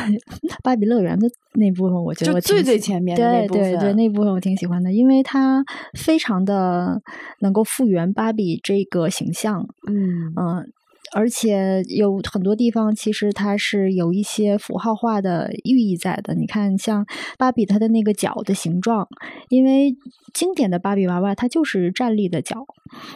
[0.64, 5.64] 芭比乐园的那部分，我觉得我最最前面的那部对对对，那部分我挺喜欢的，因为它
[5.96, 7.00] 非常的
[7.38, 10.32] 能够复原芭比这个形象，嗯。
[10.34, 10.72] 嗯，
[11.14, 16.34] 而且有很多地方其实它是有一些符号化的寓意在的。
[16.34, 17.04] 你看，像
[17.36, 19.06] 芭比它的那个脚的形状，
[19.48, 19.94] 因为
[20.32, 22.64] 经典的芭比娃娃它就是站立的脚，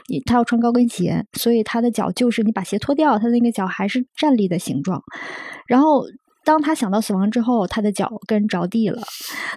[0.08, 5.02] 你它要穿高跟鞋，所以它的脚就是你把鞋脱掉，它那个脚还是站立的形状。
[5.66, 6.04] 然后
[6.46, 9.02] 当他想到死亡之后，他的脚跟着地了。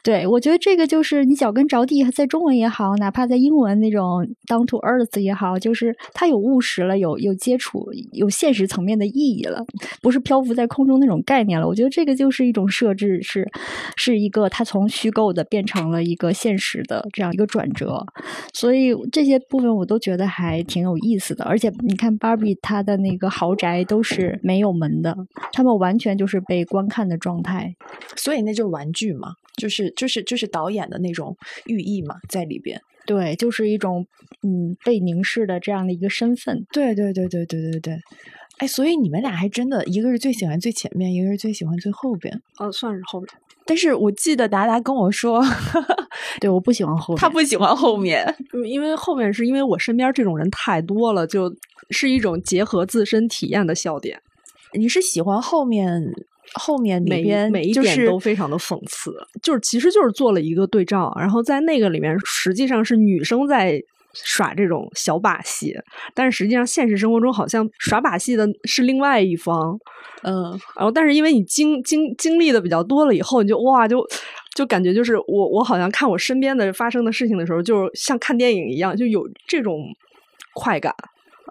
[0.01, 9.63] 对我觉得这个就是你脚跟着地，在中文也好，哪怕在英文那种 down to earth 也好，就是它有务实了，有有接触，有现实层面的意义了，
[10.01, 11.67] 不是漂浮在空中那种概念了。
[11.67, 13.47] 我觉得这个就是一种设置，是
[13.95, 18.03] 是一个它从虚构的变成了一个现实的这样一个转折。
[18.53, 21.45] 所以这些部分我都觉得还挺有意思的。
[21.45, 25.15] 而且你看芭比她的那个豪宅都是没有门的，
[25.51, 27.75] 他们完全就是被关观看的状态。
[28.15, 32.79] 所以那就是玩具嘛，就是就是就是导演的那种寓意嘛，在里边。
[33.05, 34.05] 对，就是一种
[34.43, 36.65] 嗯被凝视的这样的一个身份。
[36.71, 37.97] 对对对对对对对。
[38.59, 42.41] 哎，所以你们俩还真的，一个是最喜欢最前面，一个是最喜欢最后边。
[42.59, 43.29] 哦，算是后边。
[43.65, 45.41] 但是我记得达达跟我说，
[46.41, 51.51] 对，我不喜欢后面，他不喜欢后面，嗯 因为后面是因为我身边这种人太多了，就
[51.91, 54.19] 是一种结合自身体验的笑点，
[54.77, 56.03] 你是喜欢后面
[56.53, 63.81] 后面里每边每一点就是都非常的讽刺，就是其实就是做了一个对照，然后在那个里面实际上是女生在。
[64.11, 65.71] 耍这种小把戏，
[66.15, 69.79] 但是实际上现实生活中好像耍把戏的是另外一方，
[70.23, 74.03] 嗯然后但是因为你经经经历的比较多了以后，你就哇就
[74.55, 79.85] 就感觉就是我我好像看我身边的发生的事情的时候，就是像看电影一样，就有这种
[80.55, 80.91] 快感。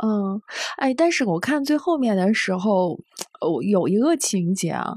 [0.03, 0.41] 嗯，
[0.77, 2.99] 哎，但是我看最后面的时候，
[3.41, 4.93] 哦，有一个情节啊，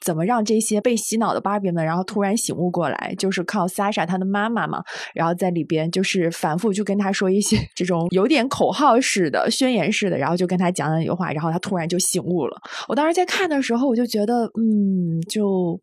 [0.00, 4.82] 怎么让这些被洗脑的芭比们，然后突然醒悟过来，就是靠 Sasha 她的妈妈嘛，
[5.14, 12.56] 然后在里边就是反复就跟她说一些 这种有点口号式的、宣言式的，然后就跟她讲两句话，然后她突然就醒悟了。
[12.88, 15.78] 我当时在看的时候，我就觉得，嗯，就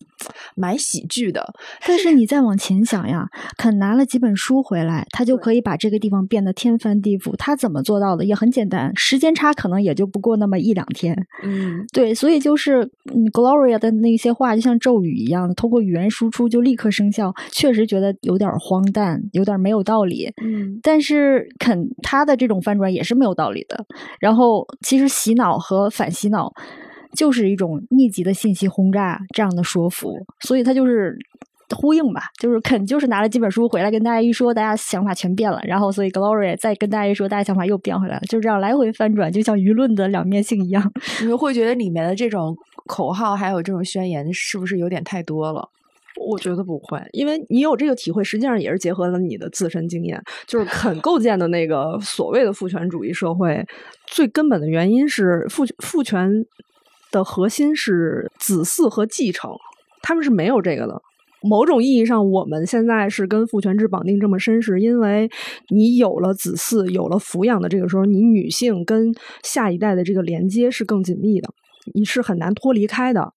[0.55, 1.53] 蛮喜剧的。
[1.85, 3.27] 但是你再往前想呀，
[3.57, 7.35] 肯拿了几本书回来，他就可以把这个地方变得天翻地覆。
[7.35, 8.23] 他怎么做到的？
[8.23, 11.13] 也很简单，时间差可能也就不过那么一两天。
[11.43, 17.33] 嗯，对，所以就是嗯，Gloria 的那些话就像咒语一样的，通过语言输出就立刻生效。
[17.51, 20.31] 确实觉得有点荒诞，有点没有道理。
[20.41, 23.85] 嗯，但是肯他的这种翻转也是没有道理的。
[24.21, 26.53] 然后其实洗脑和反洗脑
[27.15, 31.17] 就是一种密集的信息轰炸这样的说服，所以他就是。
[31.75, 40.91] 呼应吧，就是肯就是拿了几本书回来跟大家一说，大家想法全变了，然后所以 Gloria 再跟大家一说，大家想法又变回来了，就是这样来回翻转，就像舆论的两面性一样。
[41.21, 45.67] 你们会觉得里面的这种口号还有这种宣言，是不是有点太多了？
[46.19, 50.19] 我觉得不会，因为你有这个体会，实际上也是结合了你的自身经验。
[50.47, 53.63] 就是肯构建的那个所谓的父权主义社会，
[54.07, 56.27] 最根本的原因是父父权
[57.11, 59.51] 的核心是子嗣和继承，
[60.01, 60.99] 他们是没有这个的。
[61.41, 65.29] 某种意义上，我们现在是跟父权制绑定这么深，是因为
[65.69, 71.49] 你有了子嗣，有了抚养的这个时候，你女性跟下一代的这个连接是更紧密的，
[71.93, 73.33] 你是很难脱离开的。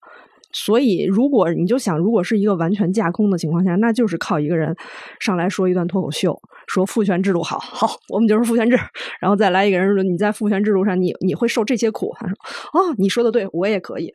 [0.53, 4.75] 所以，如果你就想，如果是一个完全架空的情况下，那就是靠一个人
[5.19, 8.77] 上来说一段脱口秀，说父权制度好，好，我们就是父权制，
[9.19, 12.35] 然后再来一个人说你在父权制度上，你你会受这些苦，他说
[12.73, 14.13] 哦，你说的对，我也可以，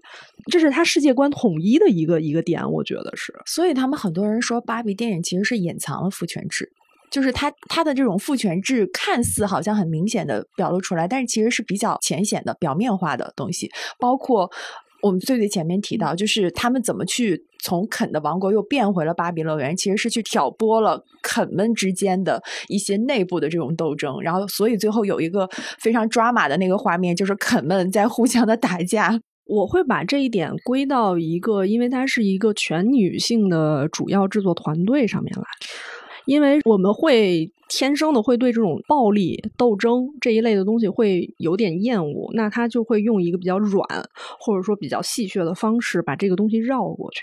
[0.51, 3.33] 这是他世界观统一的一个一个点，我觉得是。
[3.47, 6.71] 所以他们很多人说，芭比电影其实是隐藏了父权制，
[7.11, 14.51] 就是他他的这种父权制看似好像很明显的表露出来，但是其实是比较浅显的、表面化的东西，包括。
[15.07, 29.21] 我们最最前面提到，就是他们怎么去从肯的王国又变回了芭比乐园，其实是去挑拨了肯们之间的一些内部的这种斗争，然后所以最后有一个非常抓马的那个画面，就是肯们在互相的打架。
[29.47, 35.45] 我会把这一点归到一个，因为它是一个全女性的主要制作团队上面来。
[36.25, 43.85] 因为我们会天生的会对这种暴力斗争这一类的东西会有点厌恶，那他就会用一个比较软
[44.39, 47.23] 或者说比较戏谑的方式把这个东西绕过去。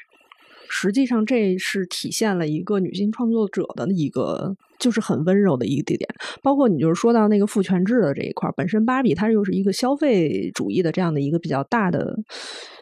[0.70, 6.10] 实际上，这是体现了一个女性创作者的一个就是很温柔的一个地点。
[6.42, 12.18] 包括你就是说到那个父权制的这一块，本身芭比它又是一个消费主义的这样的一个比较大的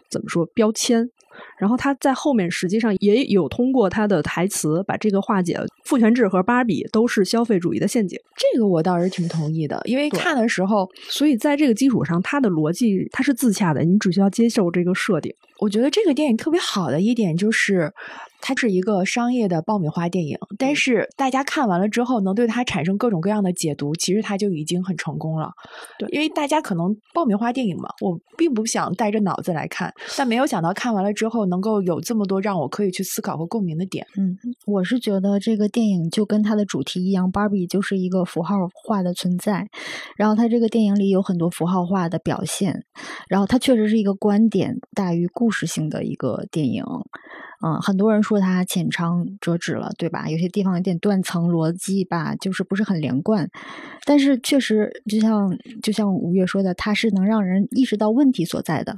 [0.09, 1.09] 怎么说标签。
[1.57, 8.19] 然后他在后面实际上也有通过他的台词把这个化解，父权制和芭比都是消费主义的陷阱。
[8.35, 15.33] 这个我倒是挺同意的，因为看的时候，所以在这个基础上，它的逻辑它是自洽的，你只需要接受这个设定。
[15.59, 17.93] 我觉得这个电影特别好的一点就是，
[18.41, 25.51] 它是一个商业的爆米花电影，但是大家看完了之后能对它产生各种各样的解读，其实它就已经很成功了。
[25.99, 34.07] 对，因为大家可能爆米花电影嘛，我并不想带着脑子来看，但没有想到看完了之后能够有这么多让我可以去思考和共鸣的点。
[34.17, 39.67] 嗯，我是觉得这个电影就跟它的主题一样，，Barbie 就是一个符号化的存在，
[40.17, 42.85] 然后它这个电影里有很多符号化的表现，
[43.29, 46.83] 然后它确实是一个观点大于故事性的一个电影。
[47.63, 50.27] 嗯，很多人说它浅尝辄止了，对吧？
[50.27, 53.47] 有些地方有点断层逻辑吧，就是不是很连贯。
[54.03, 58.95] 但是确实，就像就像五月说的，它是能让人意识到问题所在的。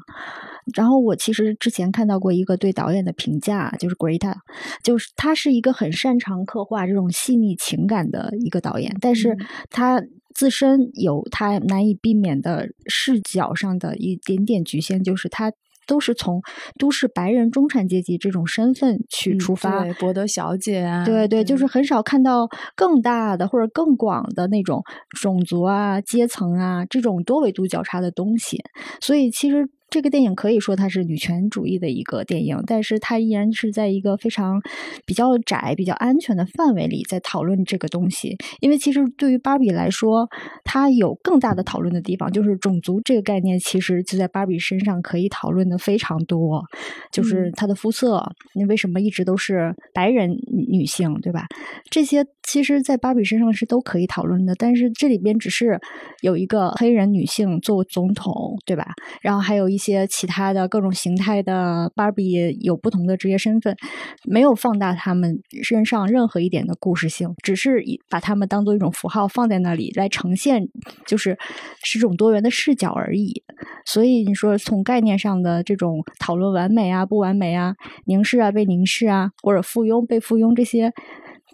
[0.76, 4.36] 然后我其实之前看到过一个对导演的评价，就是 Greta，
[4.84, 9.38] 就是他是一个很擅长刻画这种细腻情感的一个导演，但是
[9.70, 10.02] 他
[10.34, 15.52] 自身有他难以避免的视角上的一点点局限，就是他。
[15.86, 16.42] 都是从
[16.80, 24.82] 都市白人中产阶级这种身份去出发，嗯、对博德小姐啊，对对，就是很少看到更大的或者更广的那种
[25.20, 28.64] 种族啊、阶层啊这种多维度交叉的东西。
[29.02, 34.60] 所以其实这个电影可以说它是女权主义的一个电影，但是它依然是在一个非常
[35.06, 38.36] 比较窄、比较安全的范围里在讨论这个东西。
[38.60, 40.28] 因为其实对于芭比来说，
[40.64, 46.64] 它有更大的讨论的地方，就是种族这个概念，其实就在芭比身上可以讨论的非常多。
[47.12, 48.20] 就是她的肤色，
[48.56, 50.32] 你为什么一直都是白人
[50.72, 51.46] 女性，对吧？
[51.92, 54.56] 这些其实，在芭比身上是都可以讨论的。
[54.56, 55.80] 但是这里边只是
[56.22, 58.88] 有一个黑人女性做总统，对吧？
[59.22, 63.76] 然后还有一些其他的各种形态的芭比有不同的职业身份，
[64.24, 70.70] 没有放大他们身上任何一点的故事性，只是把他们当做一种符号放在那里来呈现，
[71.06, 71.38] 就是
[71.84, 73.44] 是种多元的视角而已。
[73.86, 77.76] 所以你说从概念上的这种讨论完美啊、不完美啊、
[78.06, 80.94] 凝视啊、被凝视啊，或者附庸被附庸，这些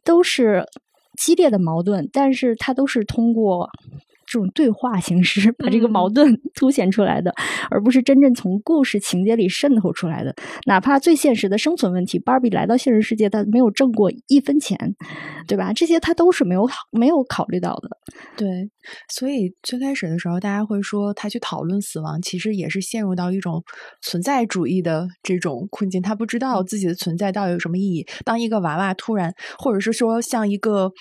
[0.05, 0.63] 都是
[1.17, 3.69] 激烈的矛盾，但是它都是通过。
[4.29, 7.33] 这种对话形式把这个矛盾 凸显出来的，
[7.71, 10.35] 而不是真正从故事情节里渗透出来的。
[10.67, 14.77] 哪怕最现实的生存问题，芭比来到现实世界，她没有挣过一分钱，
[15.47, 15.73] 对吧？
[15.73, 17.89] 这些她都是没有没有考虑到的。
[18.37, 18.47] 对，
[19.11, 23.63] 所以最开始的时候，大家会说他去讨论死亡，其实也是陷入到一种
[24.01, 26.01] 存在主义的这种困境。
[26.01, 28.05] 他不知道自己的存在到底有什么意义。
[28.23, 30.91] 当一个娃娃突然，或者是说像一个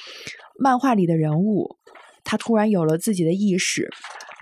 [0.59, 1.78] 漫画里的人物。
[2.25, 3.89] 他突然有了自己的意识，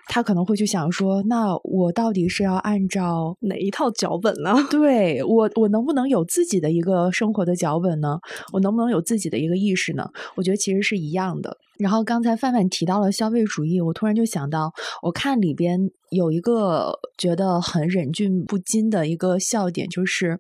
[0.09, 4.55] 他可能会去想说：“那我到底是要按照哪一套脚本呢？
[4.71, 8.19] 对我，我能不能有自己的一个生活的脚本呢？
[8.53, 10.09] 我能不能有自己的一个意识呢？
[10.37, 11.57] 我觉得其实是一样的。
[11.79, 14.73] 然后刚才范范提到了消费主义，我突然就想到，
[15.03, 15.79] 我看里边
[16.11, 20.39] 有一个觉得很忍俊不禁的一个笑点，就是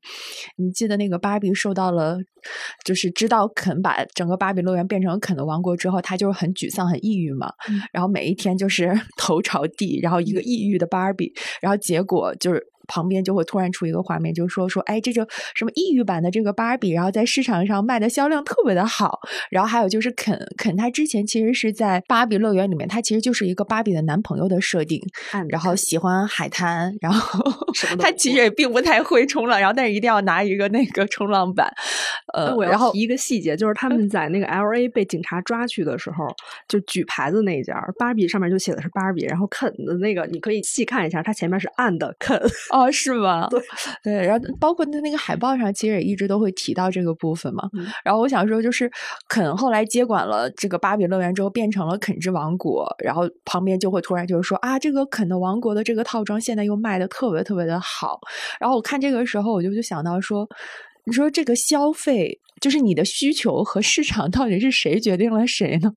[0.57, 2.18] 你记得那个芭比受到了，
[2.84, 7.53] 就是知道肯把整个芭比乐园变成肯的王国之后，他就是很沮丧、很抑郁嘛。
[7.93, 12.66] 然后每一天就是 头朝地，然后一个抑郁的芭比，然后结果就是。
[12.87, 19.20] 旁边就会突然出一个画面，就说说，哎，这就什么抑郁版的这个芭比，然后在市场上卖的销量特别的好。
[19.51, 25.01] 然后还有就是肯肯，他之前其实是在芭比乐园里面，他其实就是一个芭比的男朋友的设定，
[25.49, 27.41] 然后喜欢海滩，然后
[27.99, 31.72] 他 其实也并不太会冲浪，然后但是一定要拿一个那个冲浪板。
[32.34, 36.26] 呃，然后一个细节就是他们在那个 L A 被警察抓去的时候，
[36.68, 42.41] 就举牌子那家芭比上面就写的是芭比，然后肯的那个你可以细看一下，它前面是暗的肯。
[42.77, 43.49] 哦，是吗？
[43.49, 43.62] 对
[44.05, 47.70] 对，然后包括他那个海报上，其实也一直都会提到这个部分嘛。
[48.05, 48.91] 然后我想说，就是
[49.29, 58.20] 肯后来接管了这个芭比乐园之后，变成了肯之王国，然后旁边就会突然就是说啊，这个肯的王国的这个套装现在又卖的特别特别的好。
[58.61, 60.47] 然后我看这个时候，我就就想到说，
[61.05, 62.39] 你说这个消费。
[62.61, 65.92] 就是你的需求和市场到底是谁决定了谁呢？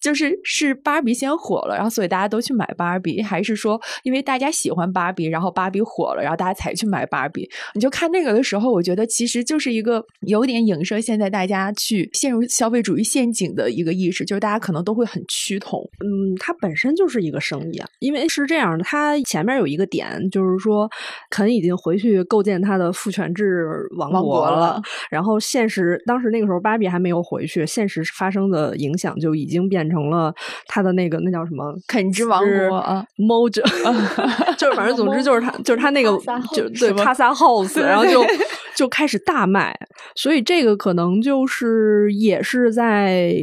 [0.00, 7.48] 就是是芭比先火了，然后所以大家都去买芭比，还是说因为大家喜欢芭比，然后芭比火了，然后大家才去买芭比？
[7.74, 15.80] 你就看那个的时候，我觉得其实就是一个有点影射现在大家去陷入消费主义陷阱的一个意识，就是大家可能都会很趋同。
[16.00, 20.88] 嗯，它本身就是一个生意啊，因为是这样的，它前面有一个点，就是说
[21.28, 24.80] 肯已经回去构建他的父权制王国了，
[25.10, 25.99] 然后现实。
[26.06, 30.34] 当时那个时候，芭比还没有回去，现实发生的影响就已经变成了
[30.66, 33.62] 他的那个那叫什么肯之王国啊， Mojo，
[34.56, 36.10] 就是反正总之就是他就是他那个
[36.52, 38.22] 就对 Casa House，然后就
[38.76, 39.76] 就开始大卖，
[40.14, 43.34] 所以这个可能就是也是在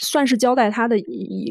[0.00, 0.98] 算是交代他的，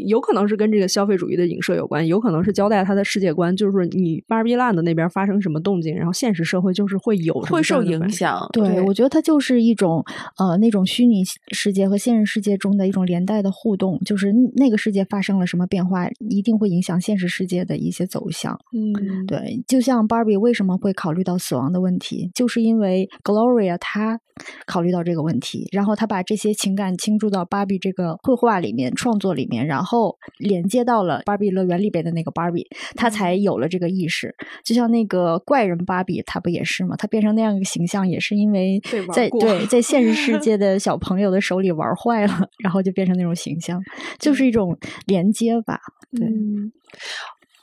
[0.05, 8.39] 有可能是跟这个消费主义的影射有关，有可能是交代他的世界观，就是你芭比 land 那边发生什么动静，然后现实社会就是会有会受影响。
[8.53, 10.03] 对，我觉得它就是一种。
[10.37, 18.59] 呃，那种虚拟世界和现实世界中的一种连带的互动，就是那个世界发生了什么变化，一定会影响现实世界的一些走向。
[18.71, 24.19] 嗯，对，就像 Barbie 为什么会考虑到死亡的问题，就是因为 Gloria 她
[24.65, 34.35] 考虑到这个问题，然后她把这些情感倾注到 Barbie 这个绘画里面、创作里面，然后连接到了 Barbie 乐园里边的那个 Barbie，她才有了这个意识。
[34.63, 36.95] 就像那个怪人芭比，她不也是吗？
[36.95, 38.79] 她变成那样一个形象，也是因为
[39.13, 43.81] 在对在现实世界 的小朋友的手里玩坏了，然后就变成那种形象，
[44.19, 45.79] 就是一种连接吧。
[46.11, 46.27] 对，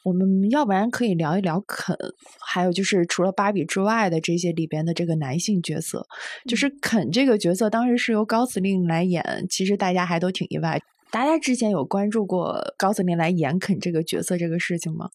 [0.05, 1.97] 我们要不然可以聊一聊肯，
[2.39, 6.07] 还有就是除了芭比之外的这些里边的这个男性角色，
[6.47, 10.81] 就是肯这个角色当时是由高司令来演，其实大家还都挺意外。
[11.11, 15.09] 大家之前有关注过高司令来演肯这个角色这个事情吗？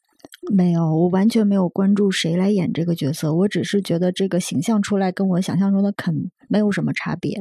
[0.52, 7.40] 没有，我完全没有关注谁来演这个角色，我只是觉得这个形象出来跟我想象中的肯没有什么差别。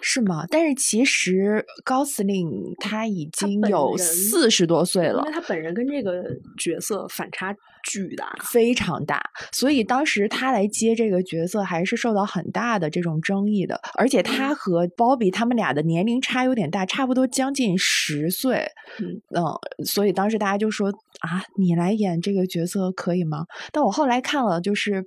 [0.00, 0.44] 是吗？
[0.50, 6.24] 但是其实高司令他已经有人四十多岁了因为，他本人跟这个
[6.58, 8.34] 角色反差巨大。
[8.42, 9.22] 非常大，
[9.52, 18.66] 所以当时他来接这个角色还是受到很大的这种争议的，而且他和鲍比他们俩的年龄差有点大，差不多将近十岁，
[18.98, 19.20] 嗯
[19.84, 20.88] 所以当时大家就说
[21.20, 23.44] 啊，你来演这个角色可以吗？
[23.72, 25.04] 但我后来看了，就是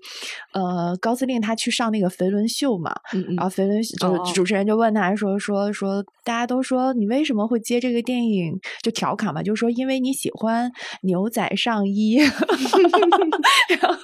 [0.53, 8.53] 呃，高司令他去上那个肥伦秀嘛，嗯嗯然后肥伦就是主持人就问他说说说，大家都说你为什么会接这个电影？
[8.83, 12.17] 就调侃嘛，就说因为你喜欢牛仔上衣，
[13.81, 13.97] 然后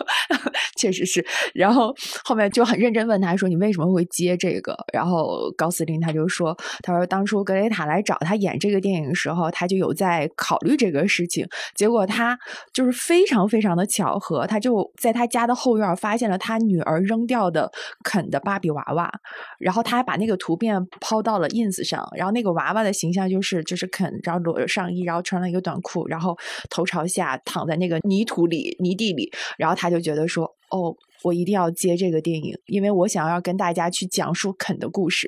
[0.75, 4.75] 确实是，然后后面就很认真问他说你为什么会接这个？
[4.93, 12.37] 然后高司令他就说，他说当初格雷塔来找他演这个电影的时候，他就有在考虑这个事情，结果他
[12.73, 17.71] 就是非常非常的巧合，他就在他家的后院发现了他女儿扔掉的
[18.03, 19.11] 肯的芭比娃娃，
[19.59, 26.37] 然后他还把那个图片抛到了 ins 上，然后那个娃娃的形象就是就是肯，然后裸着上衣，然后穿了一个短裤，然后
[26.69, 30.97] 头朝下躺在那个泥土里泥地里，然后他就觉得说，哦。
[31.25, 35.27] 我一定要接这个电影，因为我想要跟大家去讲述肯的故事，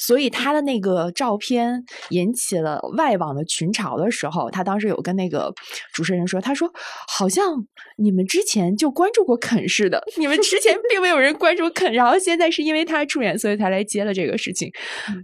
[0.00, 5.54] 所以他的那个照片引起了外网的群嘲的时候，他当时有跟那个
[5.94, 6.68] 主持人说，他说
[7.06, 7.64] 好像
[7.96, 14.68] 你们之前就关注过肯似的，你们之前并没有人关注肯，然后现在是因为他出演，所以才来接了这个事情。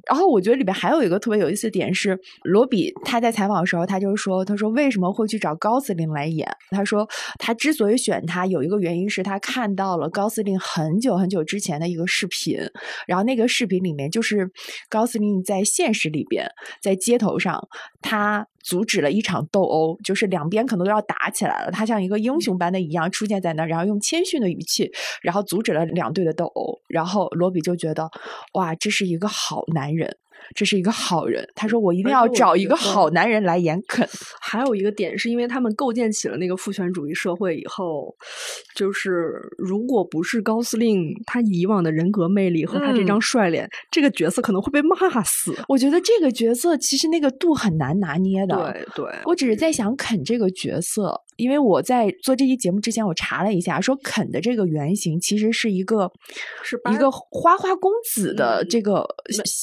[0.09, 6.49] 然后我觉得里边还有一个特别有意思的点是，罗比他在采访的时候，他就说，他说为什么会去找高司令来演？
[6.71, 7.09] 他说
[7.41, 12.59] 他之所以选他，有一个原因是他看到了高司令很久很久之前的一个视频，
[13.07, 14.51] 然后那个视频里面就是
[14.89, 16.47] 高司令在现实里边，
[16.83, 17.69] 在街头上，
[18.01, 24.91] 他阻止了一场斗殴，就是两边可能都要打起来了，他像一个英雄般的一样出现在那儿，然后用谦逊的语气，
[25.23, 28.11] 然后阻止了两队的斗殴，然后罗比就觉得，
[28.55, 30.17] 哇，这是一个好男人。
[30.55, 34.09] 这是一个好人，他说：“我一定要找一个好男人来演肯。
[34.41, 38.15] 还有一个点是因为他们构建起了那个父权主义社会以后，
[38.75, 45.55] 就是如果不是高司令他以往的人格魅力和他这张嗯帅脸，这个角色可能会被骂死。
[45.69, 48.73] 我觉得这个角色其实那个度很难拿捏的。
[48.95, 56.11] 对对，我只是在想肯这个角色，因为我在做这期节目之前，我查了一下，说肯的这个原型其实是一个
[56.63, 59.07] 是一个花花公子的嗯这个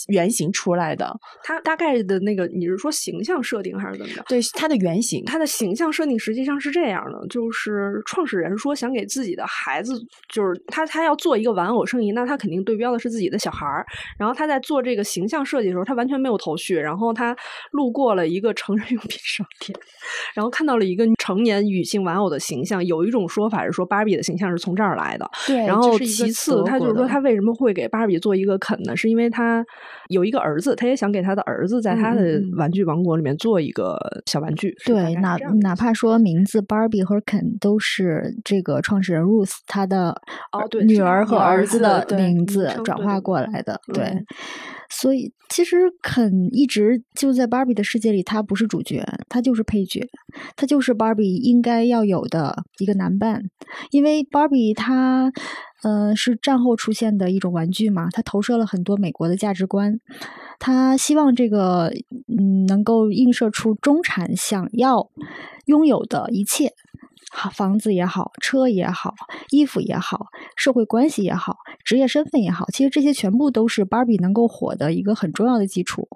[0.08, 1.12] 原型出来的，
[1.44, 4.24] 他大概的那个你是说形象设定还是怎么着？
[4.28, 5.24] 对他的原型。
[5.26, 9.94] 他的形象设定实际上是这样的，就是创始人说想给自己的孩子，
[10.30, 13.86] 就是他他要做一个玩偶生意，那他肯定对标的是自己的小孩儿。
[14.18, 16.76] 然后他在做这个形象设计的时候，他完全没有头绪。
[16.76, 17.36] 然后他
[17.72, 19.78] 路过了一个成人用品商店，
[20.34, 22.84] 然后看到了一个成年女性玩偶的形象。
[22.86, 28.96] 有一种说法是说芭比的形象是从这儿来的，对，然后其次，他就是说他为什么会给芭比做一个肯呢？
[28.96, 29.66] 是因为他
[30.08, 33.98] 有一个儿子，他也想给他的儿子在他的嗯嗯嗯玩具王国里面做一个
[34.28, 34.74] 小玩具。
[34.86, 40.12] 对，哪哪怕说名字 Barbie 和 Ken 都是这个创始人 Ruth 他的
[40.52, 44.26] 哦对女儿和儿子的名名字转化过来的，对嗯。
[44.94, 50.06] 所以其实肯一直就在 Barbie 的世界里，他不是主角，他就是配角，
[50.58, 53.42] 他就是 Barbie 应该要有的一个男伴，
[53.92, 55.32] 因为 Barbie 它。
[55.84, 60.00] 呃，是战后出现的一种玩具嘛，它投射了很多美国的价值观，
[60.62, 61.92] 他希望这个
[62.28, 65.10] 嗯能够映射出中产想要
[65.66, 66.72] 拥有的一切，
[67.32, 69.16] 好房子也好，车也好，
[69.50, 76.08] 衣服也好，社会关系也好，职业身份也好，其实这些全部都是芭比能够火的一个很重要的基础，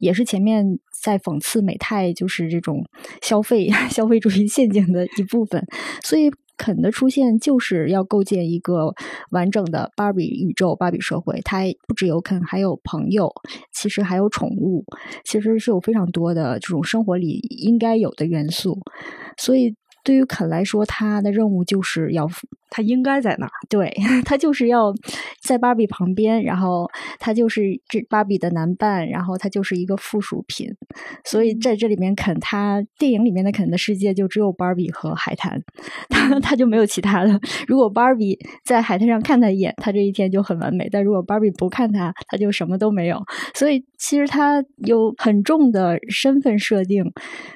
[0.00, 2.84] 也是前面在讽刺美泰就是这种
[3.22, 5.64] 消费 消费主义陷阱的一部分，
[6.02, 6.32] 所以。
[6.56, 8.94] 肯的出现就是要构建一个
[9.30, 11.40] 完整的芭比宇宙、芭比社会。
[11.44, 13.32] 它不只有肯，还有朋友，
[13.72, 14.84] 其实还有宠物，
[15.24, 18.78] 其实是有非常多的这种生活里应该有的元素。
[19.36, 19.74] 所以
[20.04, 22.28] 对于肯来说，他的任务就是要
[22.70, 23.50] 他应该在那儿。
[23.68, 23.92] 对
[24.24, 24.92] 他就是要
[25.42, 26.88] 在芭比旁边，然后
[27.18, 30.68] 他就是这芭比的男伴，然后他就是一个附属品。
[31.24, 35.60] 所以在这里面，肯他电影里面的肯的世界就只有芭比和海滩，
[36.10, 37.40] 他他就没有其他的。
[37.66, 43.22] 如果芭比在海滩上看他一眼，他这一天就很完美；但如果芭比不看他，他就什么都没有。
[43.54, 47.04] 所以其实他有很重的身份设定，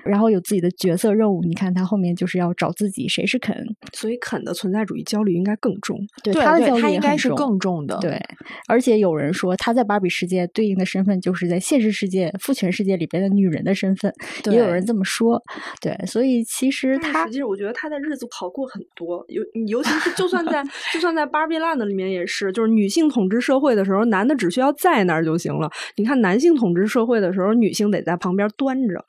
[0.04, 1.42] 然后有自己的角色任务。
[1.42, 3.54] 你看他后面就是是要找自己，谁是肯？
[3.92, 5.98] 所以肯的存在主义焦虑应该更重。
[6.22, 7.98] 对他的焦虑应该是更重的。
[8.00, 8.20] 对，
[8.68, 14.12] 而且有人说他在芭比世界对应的身份就是在现实世界父权世界里边的女人的身份，
[14.50, 15.42] 也有人这么说。
[15.80, 20.62] 对，所以其实他实际上，我觉得他的日子好过很多，尤尤其是就算在
[20.94, 25.68] 就算在芭比 land 里面也是，就是女性统治社会的时候，男的只需要在那儿就行了。
[25.96, 29.04] 你看男性统治社会的时候，女性得在旁边端着，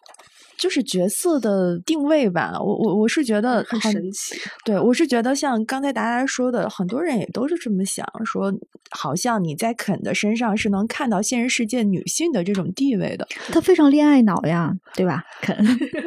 [0.59, 4.35] 就是角色的定位吧，我我我是觉得很神奇。
[4.65, 8.53] 对，我是觉得像刚才达达说的，很多人也都是这么想，说
[8.91, 15.23] 好像你在肯的身上是能看到现实世界女性的这种地位的他非常恋爱脑呀，对吧？
[15.41, 15.55] 肯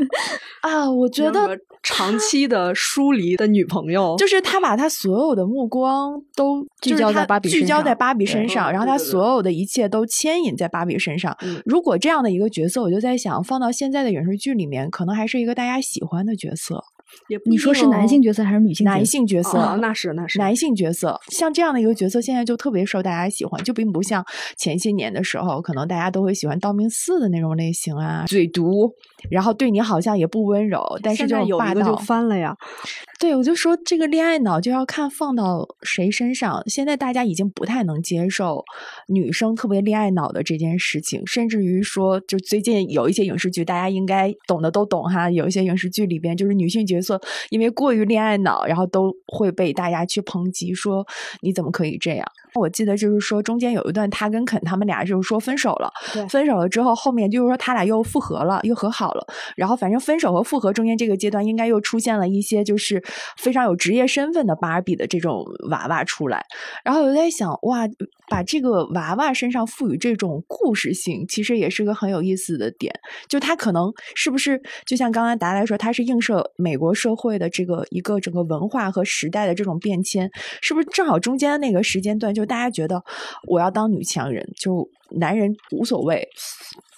[0.60, 0.90] 啊。
[0.90, 11.36] 我觉得个长期的疏离的女朋友， 就是他把他所有的目光都聚焦在芭比聚身上焦在芭比身上，然后他所有的一切都牵引在芭比身上。
[11.42, 16.82] 嗯如果这样的一个角色，我就在想，放到现在的影视剧里面，可能还是一个大家喜欢的角色。
[17.28, 18.96] 也不你说是男性角色还是女性角色？
[18.96, 24.24] 男性角色，哦那是那是男性角色，像这样的一个角色，现在就特别受大家喜欢，就并不像
[24.56, 28.90] 前些年的时候，可能大家都会喜欢道明寺的那种类型啊，嘴毒，
[29.30, 31.58] 然后对你好像也不温柔，但是现在就。
[32.02, 32.56] 翻了呀。
[33.20, 36.62] 对，我就说这个恋爱脑就要看放到谁身上。
[36.66, 38.64] 现在大家已经不太能接受
[39.08, 45.30] 女生特别恋爱脑的这件事情，甚至于说，就最近有一些影视剧，大家应该懂的都懂哈。
[45.30, 47.20] 有一些影视剧里边，就是女性角色
[47.50, 51.06] 因为过于恋爱脑，然后都会被大家去抨击，说
[51.42, 52.26] 你怎么可以这样？
[52.54, 59.26] 我记得就是说，中间有一段他跟肯他们俩就是说分手了，对分手了之后，后面就是说他俩又复合了，又和好了。
[59.56, 63.02] 然后反正分手和复合中间这个阶段，应该又出现了一些就是
[63.38, 66.44] 非常有职业身份的芭比的这种娃娃出来。
[66.84, 67.88] 然后我就在想，哇，
[68.28, 72.92] 把这个娃娃身上赋予这种故事性，其实也是个很有意思的点。
[73.28, 80.30] 就它可能是不是就像刚刚达来说，它是映射美国社会的这个一个整个文化和时代的这种变迁，
[80.60, 83.02] 是不是正好中间的那个时间段，就大家觉得
[83.48, 86.26] 我要当女强人，就男人无所谓，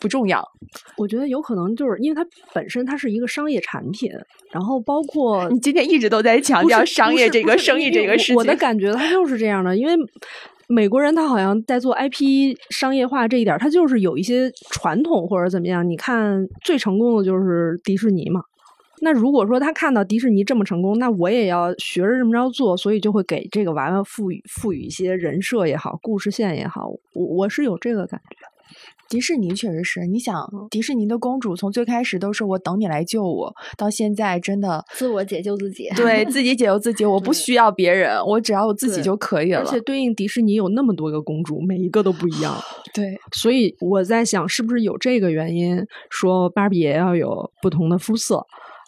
[0.01, 0.45] 不重要。
[0.97, 4.11] 我觉得有可能就是因为它本身它是一个商业产品，
[4.53, 9.95] 然后包括你今天一直都在强调商业这个生意这个事情，我的感觉它就是这样的，因为
[10.67, 15.87] 美国人他好像在做 IP 商业化这一点，他就是有一些传统或者怎么样。
[15.89, 18.41] 你看最成功的就是迪士尼嘛。
[19.01, 28.37] 那如果说他看到迪士尼这么成功，那我也要学着这么着做，所以就会给这个娃娃赋予赋予一些人设也好，故事线也好，我我是有这个感觉。
[29.07, 35.89] 迪士尼确实是，你想，嗯迪士尼的公主从最开始都是我等你来救我，到现在真的自我解救自己。
[35.95, 39.61] 对自己解救自己，我不需要别人，我只要我自己就可以了。
[39.61, 42.57] 而且对应迪士尼有那么多个公主，每一个都不一样。
[42.95, 48.45] 对，所以我在想，是不是有这个原因，说芭比也要有不同的肤色，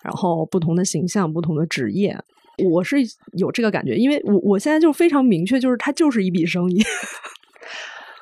[0.06, 2.16] 然后不同的形象、不同的职业。
[2.64, 2.96] 我是
[3.32, 6.80] 有这个感觉，因为我我现在就非常明确，就是它就是一笔生意。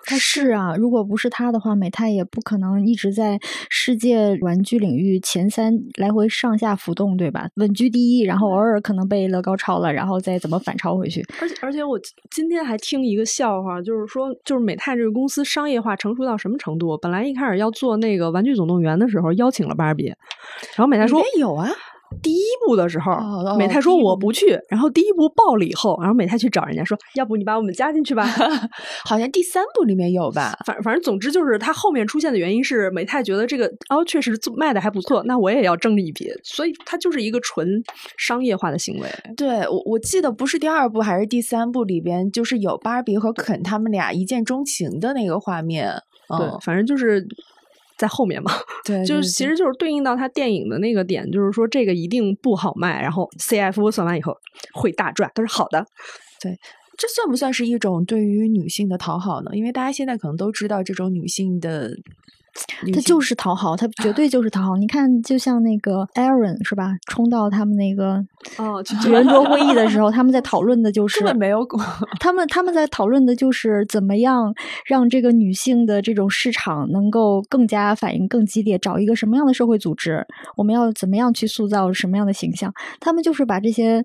[0.06, 3.38] 他是啊，如果不是他的话，美泰也不可能一直在
[3.70, 7.48] 世界玩具领域前三来回上下浮动，对吧？
[7.56, 11.24] 稳居第一，然后偶尔可能被乐高超了，然后再怎么反超回去。
[11.40, 11.98] 而且而且我
[12.30, 16.96] 今天还听一个笑话，就是说，就是美泰这个公司商业化成熟到什么程度？
[16.98, 20.06] 本来一开始要做那个《玩具总动员》的时候，邀请了芭比，
[20.76, 21.68] 然后美泰说里面有啊，
[22.22, 23.12] 第一部的时候，
[23.56, 28.24] 美泰说我不去，然后第一部爆了以后，然后美泰去找人家说，要不你把我们加进去吧。
[29.04, 30.56] 好像第三部里面有吧？
[30.64, 37.68] 反反正总之就是他后面出现的原因是美泰觉得这个哦确实卖的还不错，那我也要挣一笔，所以他就是一个纯
[38.16, 39.08] 商业化的行为。
[39.36, 45.94] 对我我记得不是第二部还是第三部里边，就是有芭比和肯他们俩一见钟情的那个画面。
[46.38, 47.22] 对嗯，，反正就是
[48.04, 48.52] 在后面嘛，
[48.84, 54.36] 对，就是其实就是对应到他电影的那个点，就是说这个一定不好卖，然后 CF 算完以后
[54.74, 55.86] 会大赚，都是好的。
[56.40, 56.58] 对
[56.98, 59.50] 这算不算是一种对于女性的讨好呢？
[59.54, 61.90] 因为大家现在可能都知道这种女性的，
[62.92, 64.76] 他就是讨好，他绝对就是讨好。
[64.76, 66.96] 你看，就像那个 Aaron 是吧？
[67.08, 68.24] 冲到他们那个
[68.58, 71.80] 哦，去圆桌会议的时候， 他们在讨论的就是根本没有过。
[72.20, 74.54] 他们他们在讨论的就是怎么样
[74.86, 80.24] 让这个女性的这种市场能够更加反应更激烈，找一个什么样的社会组织，
[80.56, 82.72] 我们要怎么样去塑造什么样的形象？
[83.00, 84.04] 他们就是把这些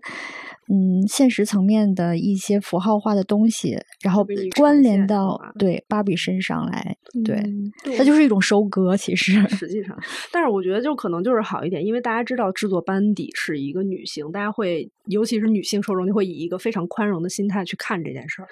[0.72, 6.95] 嗯现实层面的一些符号化的东西，然后关联到对芭比身上来，
[7.26, 9.41] 对，嗯它就是一种收割，其实。
[9.49, 9.97] 实际上，
[10.32, 18.47] 但是我觉得就可能就是好一点，因为大家知道制作班底是一个女性，大家会，尤其是女性受众，就会以一个非常宽容的心态去看这件事儿。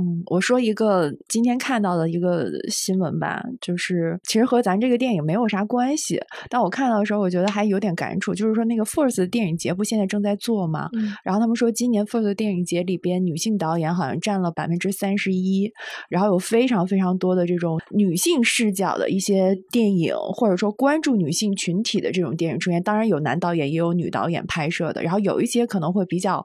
[0.00, 10.88] 嗯，我说一个今天看到的一个新闻吧，就是其实和咱这个电影没有啥关系，但我看到的时候，我觉得还有点感触，就是说那个 First 电影节不现在正在做嘛？
[10.94, 15.70] 嗯然后他们说今年 First 电影节里边女性导演好像占了百分之三十一，
[16.08, 22.82] 然后有非常非常多的这种女性视角的一些电影，或者说关注女性群体的这种电影出现。
[22.82, 26.44] 当然有男导演也有女导演拍摄的，然后有一些可能会比较，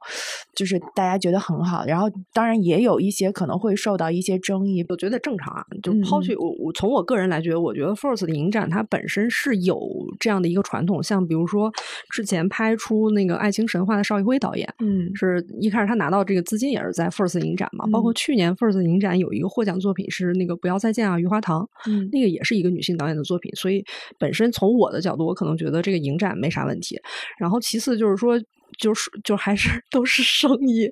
[0.56, 4.84] 就是大家觉得很好，然后当然也有一些可能会受到一些争议。
[4.90, 9.80] 我觉得正常啊，就嗯抛去我我从我个人来觉得，我觉得 First 的影展它本身是有
[10.20, 11.72] 这样的一个传统，像比如说
[12.10, 21.62] 之前拍出那个《爱情神话》的邵艺辉导演，嗯是一开始他拿到这个资金也是在 First 影展嘛，包括嗯去年 First 影展有一个获奖作品是那个《不要再见啊，余华堂》，
[21.92, 23.84] 嗯那个也是一个女性导演的作品，所以
[24.18, 27.00] 本身从我的角度，我可能觉得这个影展没啥问题。
[27.38, 28.40] 然后其次就是说，
[28.78, 30.90] 就是就还是都是生意，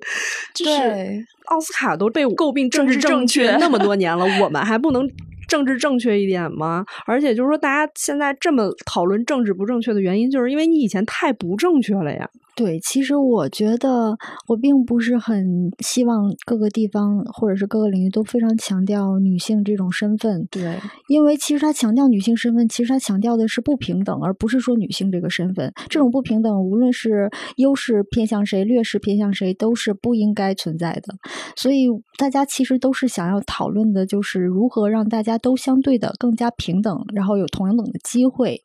[0.54, 5.08] 就是对奥斯卡都被诟病政政治正确那么多 年了，我们还不能。
[5.48, 6.84] 政治正确一点吗？
[7.06, 12.28] 而且就是说，大家现在这么讨论政治不正确的原因，就是因为你以前太不正确了呀。
[12.56, 14.16] 对，其实我觉得
[14.48, 20.78] 我并不是很希望各个地方或者是各个领域都非常强调女性这种身份，对，
[21.08, 25.70] 因为其实他强调女性身份，其实他强调的是不平等，而不是说女性这个身份。
[25.90, 31.14] 这种不平等，无论是优势偏向谁，劣势偏向谁，都是不应该存在的。
[31.56, 38.58] 所以大家其实都是想要讨论的，就是如何让大家都相对的更加平等，然后有同等的机会。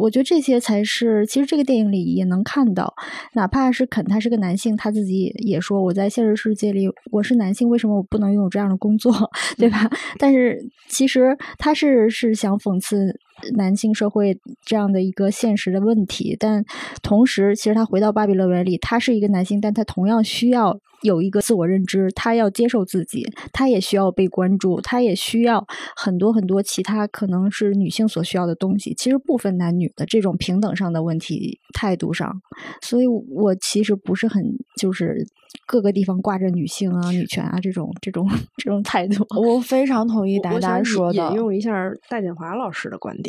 [0.00, 2.94] 我觉得这些才是，其实这个电影里也能看到，
[3.32, 9.12] 哪怕是肯他是个男性，他自己也说我在现实世界里我是男性，为什么我不能拥有这样的工作，
[9.58, 9.88] 对吧？
[10.18, 10.58] 但是
[10.88, 13.18] 其实他是是想讽刺
[13.56, 16.64] 男性社会这样的一个现实的问题，但
[17.02, 25.64] 同时，其实他回到巴比乐园里，他是一个男性，但他同样需要有一个自我认知，他要接受自己，他也需要被关注，他也需要
[25.94, 28.94] 很多很多其他可能是女性所需要的东西。
[28.94, 32.40] 其实不分男女的这种平等上的问题态度上，
[32.82, 34.42] 所以我其实不是很
[34.80, 35.26] 就是
[35.66, 39.24] 各个地方挂着女性啊、女权啊这种这种这种态度。
[39.40, 41.36] 我非常同意达达我我想引说的引。
[41.36, 43.25] 用一下戴锦华老师的观点，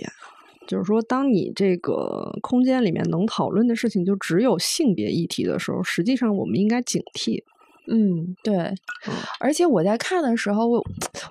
[0.68, 7.42] 就是说，当你这个空间里面能讨论的事情就只有性别议题的时候，实际上我们应该警惕。
[7.90, 8.74] 嗯，对，
[9.40, 10.84] 而且我在看的时候，我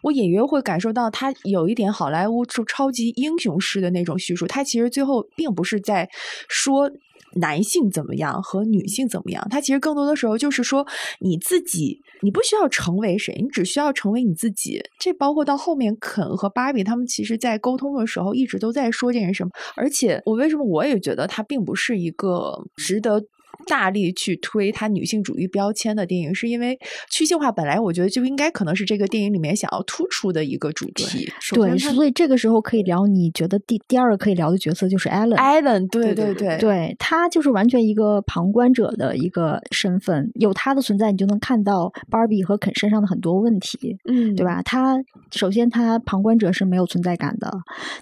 [0.02, 6.08] 我隐约会感受到他有一点好莱坞就超级英雄式的那种叙述，他其实最后并不是在
[6.48, 6.90] 说。
[7.36, 9.46] 男性怎么样和女性怎么样？
[9.50, 10.86] 他其实更多的时候就是说
[11.20, 14.82] 你自己，你不需要成为谁，你只需要成为你自己。
[14.98, 19.44] 这包括到后面肯和芭比他们其实在沟通的时候一直都在说这件事。
[19.76, 23.22] 而且我为什么我也觉得他并不是一个值得。
[23.66, 26.78] 大力去推他女性主义标签的电影，是因为
[27.10, 31.30] 去性化本来我觉得就应该可能是这个电影里面想要突出的一个主题。
[31.52, 35.36] 对，所以这个时候可以聊，你觉得第第二个可以聊的角色就是 Allen。
[35.36, 44.46] Allen，对对对对，对他就是完全一个旁观者的一个身份，有他的存在，你就能看到 Barbie 和肯身上的很多问题，嗯，对？
[44.46, 44.62] 吧？
[44.62, 44.96] 他
[45.32, 47.50] 首先他旁观者是没有存在感的，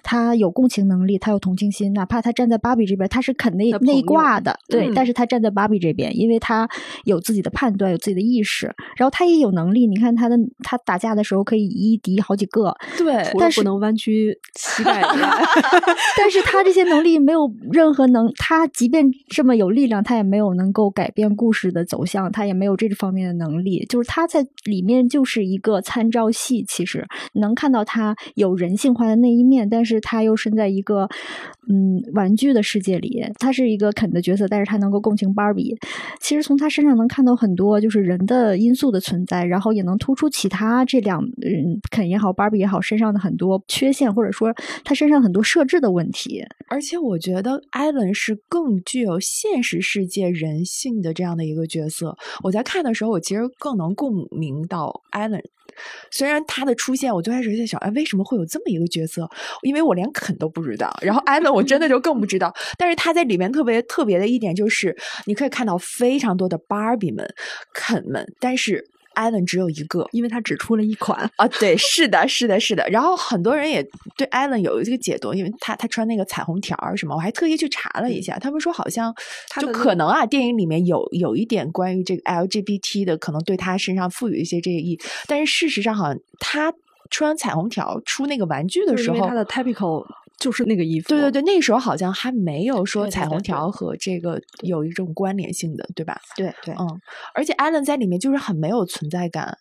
[0.03, 6.69] 他有共情能力，他有同情心，哪怕他站在芭比这边，他是肯那那一挂的，对，嗯但是他站在芭比这边，因为她
[7.05, 13.25] 有自己的判断，有自己的意识，然后她也有能力，你看她的她打架的时候可以一敌好几个，对。
[13.39, 15.01] 但是不能弯曲膝盖
[16.17, 23.85] 但是她这些能力没有任何能，她即便这么有力量，她也没有能够改变故事的走向，她也没有这方面的能力。
[23.87, 31.07] 就是她在里面就是一个参照系，其实能看到她有人性化的那一面，但是她又身在一个
[31.69, 35.77] 嗯玩具的世界里，她是一个肯的角色，但是她能够共情芭 Barbie，。
[36.19, 46.43] 其实从他身上能看到很多就是人的因素的存在，然后也能突出其他这两嗯肯也好，，Barbie 也好身上的很多缺陷，或者说他身上很多设置的问题。
[46.67, 52.17] 而且我觉得艾伦是更具有现实世界人性的这样的一个角色。
[52.43, 55.41] 我在看的时候，我其实更能共鸣到艾伦。
[56.11, 59.29] 虽然他的出现，我最开始在想，哎，为什么会有这么一个角色？
[59.61, 62.53] 因为我连肯都不知道，然后艾伦 我真的就更不知道。
[62.77, 64.95] 但是他在里面特别特别的一点就是，
[65.25, 67.27] 你可以看到非常多的芭比们、
[67.73, 68.83] 肯们，但是
[69.15, 70.07] 艾伦只有一个。
[70.11, 72.87] 因为他只出了一款，啊，对，是的，是的，是的。
[72.89, 73.85] 然后很多人也
[74.15, 79.13] 对艾伦有一个解读，因为他他穿那个彩虹条儿什么，我还特意去查了一下，他们说好像
[79.59, 86.73] 就可能啊，电影里面有有一点关于这个 LGBT 的，可能对他身上赋予一些这个意义，但是事实上好像他
[87.09, 90.05] 穿彩虹条出那个玩具的时候因为他，的 typical
[90.39, 91.09] 就是那个衣服。
[91.09, 96.19] 对对对，那个时候好像还没有说彩虹条和这个有一种关联性的，对吧？
[96.35, 97.01] 对对，嗯，
[97.33, 99.57] 而且艾伦在里面就是很没有存在感，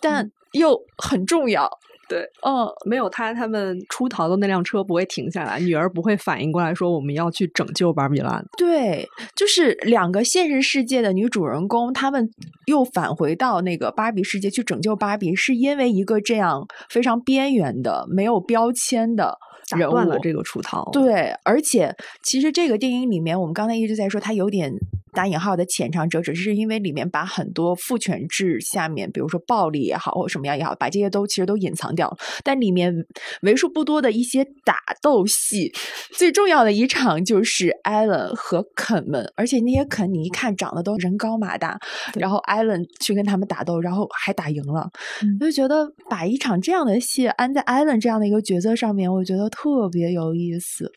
[0.00, 1.70] 但又很重要。
[2.10, 8.44] 对，嗯，没有他，他们出逃的那辆车不会停下来，女儿不会反应过来说我们要去拯救芭比兰。
[8.58, 12.28] 对，就是两个现实世界的女主人公，她们
[12.66, 19.38] 又返回到那个芭比世界去拯救芭比，是因为一个这样非常边缘的、没有标签的
[19.70, 19.78] 打。
[19.90, 20.88] 断了这个出逃。
[20.92, 24.72] 对，而且其实这个电影里面，我们刚才一直在说，它有点
[25.12, 32.16] 打引号的浅尝辄止，是因为里面把很多父权制下面，比如说暴力也好，或者什么样也好，把这些都其实都隐藏掉了。
[32.44, 32.94] 但里面
[33.42, 35.72] 为数不多的一些打斗戏，
[36.12, 41.78] 最重要的一场就是艾伦和肯们，而且那些肯你一看长得都人高马大，
[42.14, 44.88] 然后艾伦去跟他们打斗，然后还打赢了，
[45.22, 50.90] 嗯我就觉得把一场这样的戏安在艾伦这样的一个角色上面，我觉得特别有意思。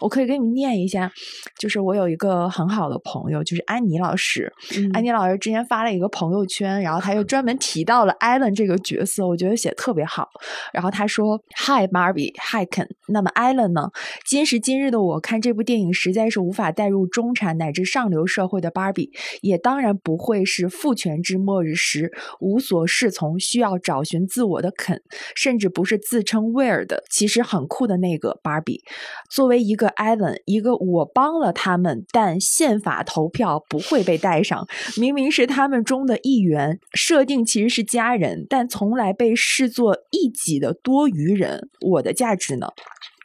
[0.00, 1.10] 我可以给你们念一下，
[1.58, 4.52] 就是我有一个很好的朋友，就是安妮老师。
[4.76, 10.28] 嗯安妮老师之前发了一个朋友圈，然后他又专门提到了艾伦这个角色，我觉得写得特别好。
[10.72, 12.88] 然后他说：“Hi Barbie，Hi Ken。
[13.08, 13.90] 那么艾伦呢？
[14.26, 19.10] 今时今日的我看这部电影，实在是无法带入中产乃至上流社会的芭比，
[19.42, 25.02] 也当然不会是父权制末日时无所适从、需要找寻自我的肯，
[25.34, 28.82] 甚至不是自称 weird 的，其实很酷的那个芭比。
[29.30, 34.66] 作为一个艾伦，一个我帮了他们，但宪法投票不会被带上，
[34.96, 41.68] 明明是他们中的一员，设定其实是家人，但从来被视作一己的多余人。
[41.80, 42.68] 我的价值呢？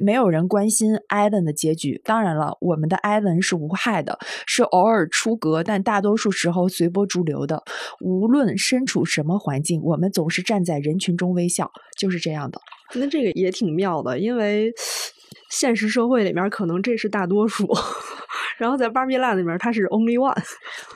[0.01, 2.01] 没有人关心艾伦的结局。
[2.05, 4.17] 当然了，我们的艾伦是无害的，
[4.47, 7.61] 是偶尔出格，但大多数时候随波逐流的。
[7.99, 12.61] 无论身处什么环境，我们总是站在人群中微笑，就是这样的。
[12.95, 14.71] 那这个也挺妙的，因为
[15.51, 17.67] 现实社会里面可能这是大多数，
[18.57, 20.35] 然后在芭比 land 里面他是 only one。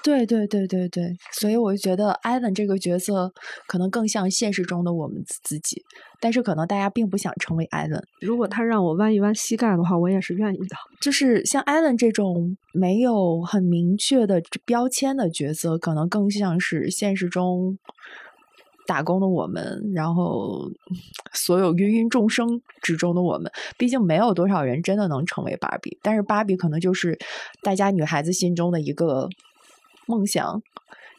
[0.03, 3.31] 对对对对对，所以我就觉得艾伦这个角色
[3.67, 5.81] 可能更像现实中的我们自自己，
[6.19, 8.01] 但是可能大家并不想成为艾伦。
[8.21, 10.75] 如果他让我弯一弯膝盖的话，我也是愿意的。
[10.99, 17.77] 就是像艾伦这种没有很明确的标签的角色，可能更像是现实中
[18.85, 20.69] 打工的我们，然后
[21.33, 23.51] 所有芸芸众生之中的我们。
[23.77, 27.17] 毕竟没有多少人真的能成为芭比，但是芭比可能就是
[27.61, 29.29] 大家女孩子心中的一个
[30.07, 30.61] 梦想，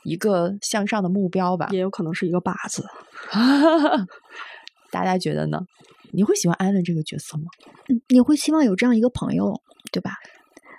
[0.03, 1.69] 一个向上的目标吧。
[1.71, 2.85] 也有可能是一个靶子。
[4.93, 5.61] 大家觉得呢？
[6.13, 7.45] 你会喜欢艾伦这个角色吗？
[7.89, 9.61] 嗯你会希望有这样一个朋友，
[9.91, 10.13] 对吧？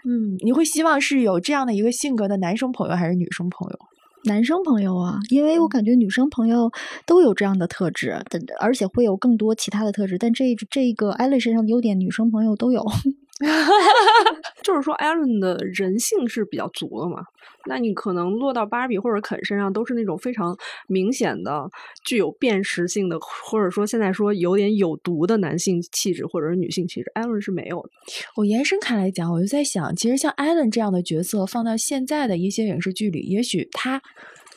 [0.08, 3.80] 嗯，你会希望是有这样的一个性格的男生朋友还是女生朋友？
[4.26, 6.72] 男生朋友啊，因为我感觉女生朋友
[7.06, 10.18] 都有这样的特质，但而且会有更多其他的特质。
[10.18, 12.84] 但这这个艾丽身上的优点，女生朋友都有。
[14.64, 17.24] 就是说，艾伦的人性是比较足的嘛。
[17.68, 20.56] 那你可能落到芭比或者肯身上，都是那种非常
[20.88, 21.68] 明显的、
[22.04, 27.12] 具有辨识性的，或者说现在说有点有毒的男性气质或者是女性气质。
[27.16, 27.90] 艾伦是没有的。
[28.36, 34.00] 我延伸开来讲，我就在想，其实像艾伦这样的角色，放到现在的一些影视剧里，也许他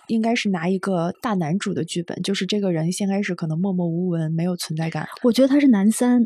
[0.09, 5.07] 应该是拿一个大男主的剧本，就是这个人先开始可能默默无闻，没有存在感。
[5.23, 6.21] 我觉得他是男三，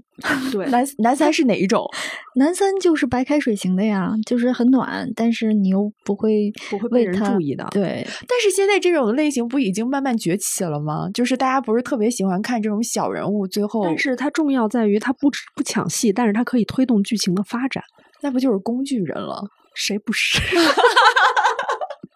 [0.50, 1.84] 对， 男男三是哪一种？
[2.36, 11.08] 男三就是白开水型的呀，就是很暖，但是你又不会不会被人注意的对，但是现在这种类型不已经慢慢崛起了吗？
[11.12, 17.82] 就是大家不是特别喜欢看这种小人物，最后但是它重要在于它不不抢戏，但是它可以推动剧情的发展。
[18.22, 19.42] 那不就是工具人了？
[19.74, 20.38] 谁不是？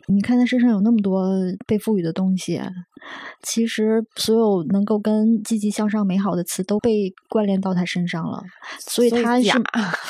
[0.08, 1.28] 你看他身上有那么多
[1.66, 2.60] 被赋予的东西，
[3.42, 8.42] 其实所有能够跟积极向上、美好的词都被关联到他身上了，
[8.78, 9.60] 所以他是假，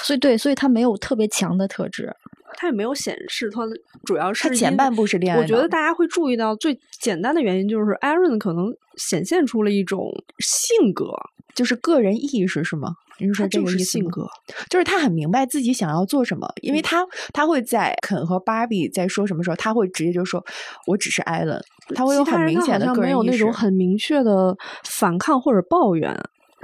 [0.02, 2.14] 所以对，所以他没有特别强的特质。
[2.56, 11.12] 它也没有显示它的，主要是他前半部是恋爱我觉得大家会注意到最简单的原因就是艾伦可能显现出了一种性格，
[11.54, 12.94] 就是个人意识是吗？
[13.18, 14.26] 你是说这个意思吗性格。
[14.68, 20.44] 就是他很明白自己想要做什么，因为他他会在肯和芭比在说什么时候，他会直接就说
[20.86, 21.58] ：“我只是艾伦。”
[21.94, 23.30] 他会有很明显的个人意识。
[23.30, 24.54] 那种很明确的
[24.84, 26.14] 反抗或者抱怨，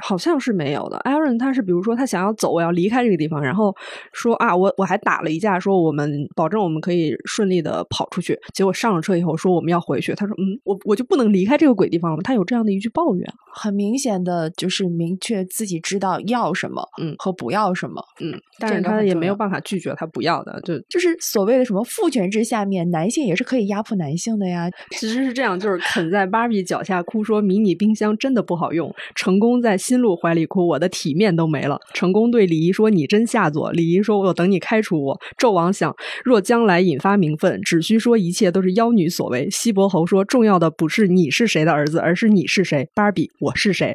[0.02, 1.00] 好像是没有的。
[1.04, 3.74] Aaron 他是比如说他想要走，我要离开这个地方，然后
[4.12, 8.38] 说啊，我我还打了一架，说我们保证我们可以顺利的跑出去。
[8.52, 12.22] 结果上了车以后说我们要回去，他说嗯，我我就不能离开这个鬼地方了？
[12.22, 13.26] 他有这样的一句抱怨。
[13.54, 24.68] 很明显的就是明确自己知道要什么，嗯和不要什么，嗯，但是他也没有办法拒绝他不要的，就就是所谓的什么父权制下面，男性也是可以压迫男性的呀。
[24.90, 28.92] 其实是这样，就是肯在芭比脚下哭，说迷你冰箱真的不好用。
[29.14, 31.78] 成功在心露怀里哭，我的体面都没了。
[31.92, 39.50] 成功对李姨说：“你真下作。”李姨说：“我等你开除我。”纣王想，若将来引发民愤，只需说一切都是妖女所为。
[39.50, 42.88] 西伯侯说：“重要的不是你是谁的儿子，而是你是谁。
[42.94, 43.94] 芭比，我是谁？”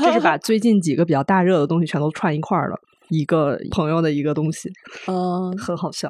[0.00, 2.76] 这是把最近几个比较大热的东西全都串一块儿了。
[3.12, 4.70] 一个朋友的一个东西，
[5.06, 6.08] 嗯，很好笑。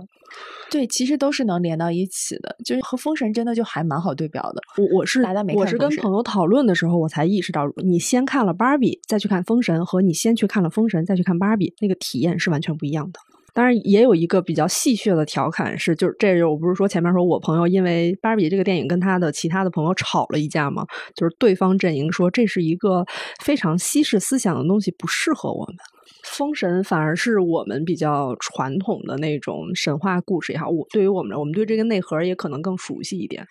[0.70, 4.62] 对，其实都是能连到一起的，就是和封神真的就还蛮好对标的。
[4.78, 13.20] 我我是大家没我看封神是跟朋友讨论的时候，我才意识到，你先看了芭比，再去看封神，和你先去看了封神，再去看芭比，那个体验是完全不一样的。
[13.52, 20.86] 当然，也有一个比较戏谑的调侃是，就是这个我不是说前面说我朋友因为芭比这个电影跟他的其他的朋友吵了一架吗？
[21.14, 23.04] 就是对方阵营说这是一个
[23.42, 25.76] 非常西式思想的东西，不适合我们。
[26.24, 33.46] 封神反而是我们比较传统的那种神话故事也好，我对于我们我们对这个内核也可能更熟悉一点。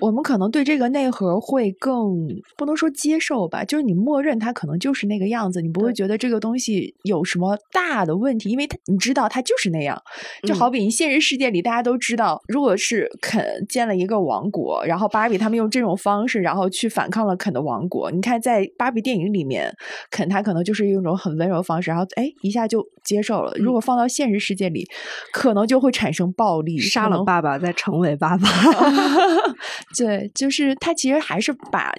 [0.00, 9.96] 我们可能对这个内核会更不能说接受吧，就是你默认它可能就是那个样子，你不会觉得这个东西有什么大的问题，因为它你知道它就是那样。
[10.42, 18.10] 就嗯好比你现实世界里大家都知道，如果是肯建了一个王国，然后芭比他们用这种方式，然后去反抗了肯的王国。
[18.10, 19.72] 你看在芭比电影里面，
[20.10, 23.52] 肯他可能就是用一种很温柔的方式，然后哎一下就接受了。
[23.56, 24.86] 如果放到现实世界里，
[25.32, 28.48] 可能就会产生暴力，杀了爸爸再成为爸爸。
[29.96, 31.92] 对，就是他其实还是把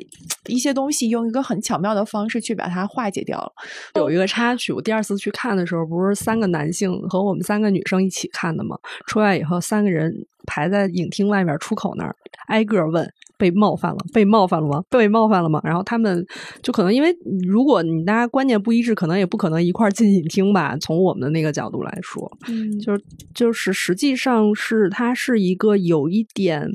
[0.48, 3.52] 一些东西用一个很巧妙的方式去把它化解掉了。
[3.96, 8.78] 有一个插曲，我第二次去看的时候，不是三个男性和我们三个女生一起看的吗？
[9.08, 12.16] 出来以后，三个人排在影厅外面出口那儿，
[12.48, 13.12] 挨个问。
[13.36, 13.98] 被冒犯了？
[14.14, 14.82] 被冒犯了吗？
[14.90, 15.60] 被冒犯了吗？
[15.66, 16.26] 然后他们
[16.62, 17.14] 就可能因为，
[17.46, 20.78] 如果你大家观念不一致，可能也不可能一块儿进影厅吧。
[20.80, 26.70] 从我们的那个角度来说，嗯就是就是实际上是他是一个有一点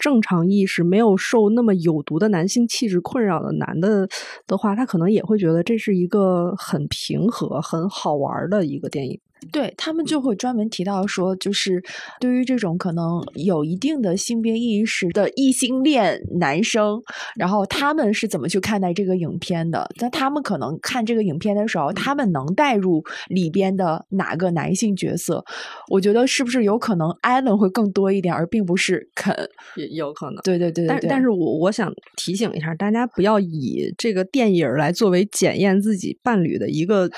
[0.00, 4.08] 正常意识没有受那么有毒的男性气质困扰的男的
[4.48, 9.20] 的话，他可能也会觉得这是一个很平和、很好玩儿的一个电影。
[9.50, 11.82] 对他们就会专门提到说，就是
[12.20, 17.02] 对于这种可能有一定的性别意识的异性恋男生，
[17.36, 19.88] 然后他们是怎么去看待这个影片的？
[20.00, 25.44] 那他们可能看这个影片的时候，他们能带入里边的哪个男性角色？
[25.88, 29.34] 我觉得是不是有可能艾伦会更多一点，而并不是肯？
[29.76, 30.36] 也有可能。
[30.42, 31.08] 对对对对对。
[31.08, 37.08] 但但是我我想提醒一下大家，不要以这个电影来作为检验自己伴侣的一个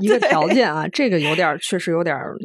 [0.00, 2.36] 一 一个条件啊，这个有点儿确实有点儿，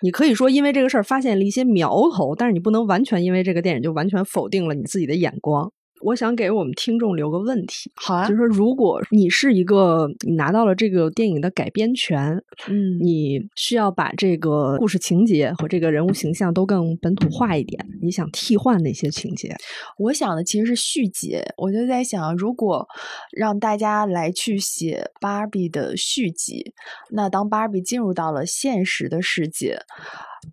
[0.00, 5.72] 你可以说因为这个事儿发现了一些苗头，但是你不能完全因为这个电影就完全否定了你自己的眼光。
[6.04, 12.36] 我想给我们听众留个问题，好啊就是说，如果你是一个你拿到了这个电影的改编权，
[12.68, 19.56] 嗯你需要把这个故事情节和这个人物形象都更本土化一点，你想替换哪些情节？
[19.98, 22.86] 我想的其实是续集，我就在想，如果
[23.32, 26.74] 让大家来去写芭比的续集，
[27.10, 29.78] 那当芭比进入到了现实的世界，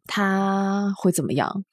[0.08, 1.66] 她会怎么样？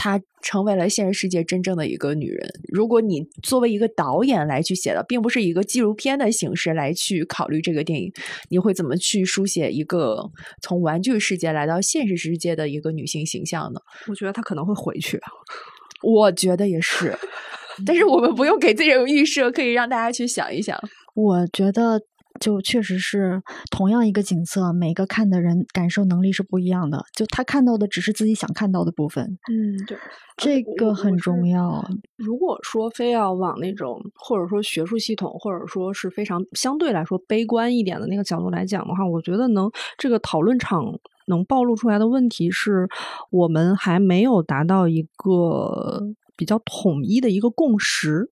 [0.00, 2.48] 她成为了现实世界真正的一个女人。
[2.72, 8.12] 如果你作为一个导演来去写的，并不是一个纪录片的形式来去考虑这个电影，
[8.48, 10.30] 你会怎么去书写一个
[10.62, 13.80] 从玩具世界来到现实世界的一个女性形象呢？
[14.06, 15.20] 我觉得她可能会回去。
[16.00, 17.12] 我觉得也是，
[17.84, 20.80] 但是我们不用给这种预设，可以让大家去想一想。
[21.16, 22.00] 我觉得
[22.38, 27.02] 就确实是同样一个景色，每个看的人感受能力是不一样的。
[27.14, 29.98] 就他看到的只是自己想看到的部分，嗯，对，
[30.36, 31.38] 这个很重。
[31.48, 31.82] 要。
[32.16, 40.84] 如果说非要往那种或者说学术系统，或者说是非常相对来说悲观一点的那个角度来讲的话，我觉得能这个讨论场
[41.26, 42.88] 能暴露出来的问题是，
[43.30, 46.02] 我们还没有达到一个
[46.36, 48.30] 比较统一的一个共识。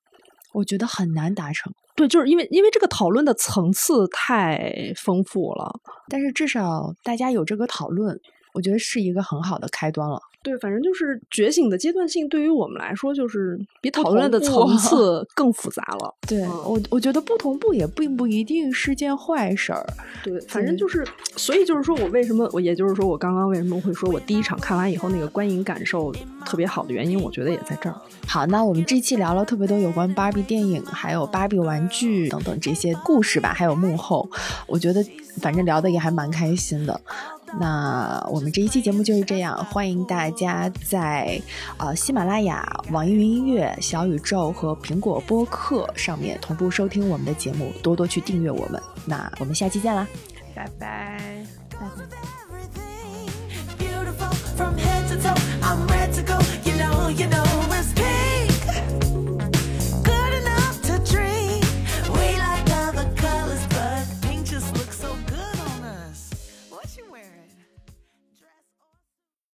[0.52, 5.80] 我觉得很难达成，对，就是因为因为这个讨论的层次太丰富了。
[6.08, 8.20] 但是至少大家有这个讨论。
[8.56, 10.18] 我觉得是一个很好的开端了。
[10.42, 16.14] 对，反正就是觉醒的阶段性，对于我们来说，就是比讨论的层次更复杂了。
[16.26, 19.84] 对我，我觉得不同步也并不一定是件坏事儿。
[20.22, 21.04] 对，反正就是，
[21.36, 26.12] 所以就是说我为什么我，也就是说我刚刚为什么会说我第一场看完以后那个观影感受
[26.44, 28.00] 特别好的原因，我觉得也在这儿。
[28.28, 34.30] 好，那我们这期聊了特别多有关芭比电影，还有芭比玩具等等这些故事吧，还有幕后，
[34.68, 35.04] 我觉得
[35.40, 37.00] 反正聊的也还蛮开心的。
[37.58, 41.40] 那我们这一期节目就是这样，欢迎大家在
[41.78, 48.82] 呃喜马拉雅、网易云音乐、小宇宙和苹果播客上面同步收听我们的节目，多多去订阅我们。
[49.06, 50.06] 那我们下期见啦，
[50.54, 51.46] 拜拜
[54.56, 57.45] ，From head to toe, I'm ready to go, you know, you know.